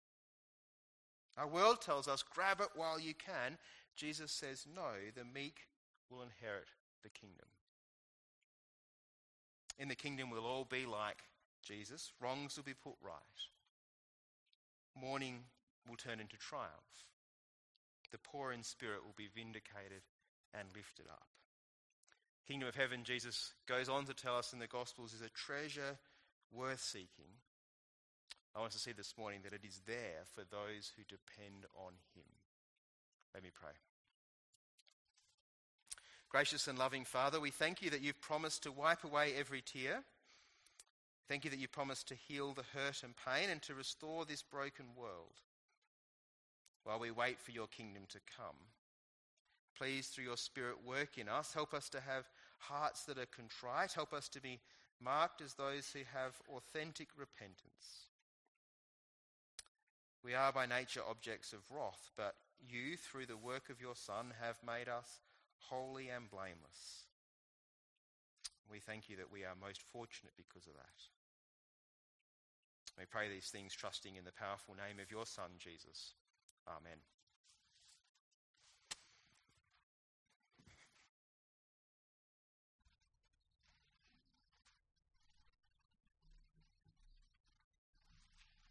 Our 1.36 1.48
world 1.48 1.80
tells 1.80 2.06
us, 2.06 2.22
grab 2.22 2.60
it 2.60 2.68
while 2.74 3.00
you 3.00 3.14
can. 3.14 3.58
Jesus 3.96 4.30
says, 4.30 4.66
no, 4.72 4.92
the 5.14 5.24
meek 5.24 5.66
will 6.10 6.22
inherit 6.22 6.68
the 7.02 7.10
kingdom. 7.10 7.46
In 9.78 9.88
the 9.88 9.96
kingdom, 9.96 10.30
we'll 10.30 10.46
all 10.46 10.64
be 10.64 10.86
like 10.86 11.18
Jesus. 11.62 12.12
Wrongs 12.20 12.56
will 12.56 12.64
be 12.64 12.74
put 12.74 12.94
right. 13.02 13.14
Mourning 15.00 15.40
will 15.88 15.96
turn 15.96 16.20
into 16.20 16.36
triumph. 16.36 16.70
The 18.12 18.18
poor 18.18 18.52
in 18.52 18.62
spirit 18.62 19.04
will 19.04 19.14
be 19.16 19.28
vindicated 19.34 20.02
and 20.56 20.68
lifted 20.74 21.06
up. 21.10 21.26
Kingdom 22.46 22.68
of 22.68 22.76
heaven, 22.76 23.00
Jesus 23.02 23.54
goes 23.66 23.88
on 23.88 24.04
to 24.04 24.14
tell 24.14 24.36
us 24.36 24.52
in 24.52 24.60
the 24.60 24.68
Gospels, 24.68 25.14
is 25.14 25.22
a 25.22 25.30
treasure 25.30 25.98
worth 26.52 26.80
seeking. 26.80 27.40
I 28.54 28.60
want 28.60 28.70
us 28.70 28.74
to 28.74 28.82
see 28.82 28.92
this 28.92 29.14
morning 29.18 29.40
that 29.42 29.52
it 29.52 29.64
is 29.66 29.80
there 29.86 30.22
for 30.32 30.42
those 30.42 30.92
who 30.96 31.02
depend 31.02 31.66
on 31.76 31.92
Him. 32.14 32.24
Let 33.34 33.42
me 33.42 33.50
pray. 33.52 33.72
Gracious 36.28 36.68
and 36.68 36.78
loving 36.78 37.04
Father, 37.04 37.40
we 37.40 37.50
thank 37.50 37.82
you 37.82 37.90
that 37.90 38.02
you've 38.02 38.20
promised 38.20 38.62
to 38.62 38.72
wipe 38.72 39.04
away 39.04 39.32
every 39.38 39.60
tear. 39.60 40.02
Thank 41.28 41.44
you 41.44 41.50
that 41.50 41.58
you 41.58 41.68
promised 41.68 42.08
to 42.08 42.14
heal 42.14 42.52
the 42.52 42.64
hurt 42.74 43.02
and 43.02 43.14
pain 43.16 43.50
and 43.50 43.62
to 43.62 43.74
restore 43.74 44.24
this 44.24 44.42
broken 44.42 44.86
world 44.96 45.40
while 46.84 46.98
we 46.98 47.10
wait 47.10 47.40
for 47.40 47.50
your 47.50 47.66
kingdom 47.66 48.02
to 48.10 48.18
come. 48.36 48.56
Please, 49.76 50.08
through 50.08 50.24
your 50.24 50.36
Spirit, 50.36 50.76
work 50.86 51.18
in 51.18 51.28
us. 51.28 51.52
Help 51.52 51.74
us 51.74 51.88
to 51.88 52.00
have 52.00 52.28
hearts 52.58 53.04
that 53.04 53.18
are 53.18 53.26
contrite. 53.26 53.92
Help 53.92 54.12
us 54.12 54.28
to 54.28 54.40
be 54.40 54.60
marked 55.00 55.40
as 55.40 55.54
those 55.54 55.90
who 55.92 56.00
have 56.12 56.34
authentic 56.54 57.08
repentance. 57.16 58.10
We 60.24 60.34
are 60.34 60.52
by 60.52 60.64
nature 60.64 61.02
objects 61.08 61.52
of 61.52 61.60
wrath, 61.70 62.10
but 62.16 62.34
you, 62.58 62.96
through 62.96 63.26
the 63.26 63.36
work 63.36 63.68
of 63.68 63.80
your 63.80 63.94
Son, 63.94 64.32
have 64.40 64.56
made 64.66 64.88
us 64.88 65.20
holy 65.68 66.08
and 66.08 66.30
blameless. 66.30 67.04
We 68.70 68.80
thank 68.80 69.10
you 69.10 69.16
that 69.16 69.30
we 69.30 69.44
are 69.44 69.54
most 69.60 69.82
fortunate 69.82 70.32
because 70.36 70.66
of 70.66 70.72
that. 70.74 70.98
We 72.98 73.04
pray 73.04 73.28
these 73.28 73.50
things 73.52 73.74
trusting 73.74 74.16
in 74.16 74.24
the 74.24 74.32
powerful 74.32 74.74
name 74.74 74.98
of 75.02 75.10
your 75.10 75.26
Son, 75.26 75.50
Jesus. 75.58 76.14
Amen. 76.66 76.98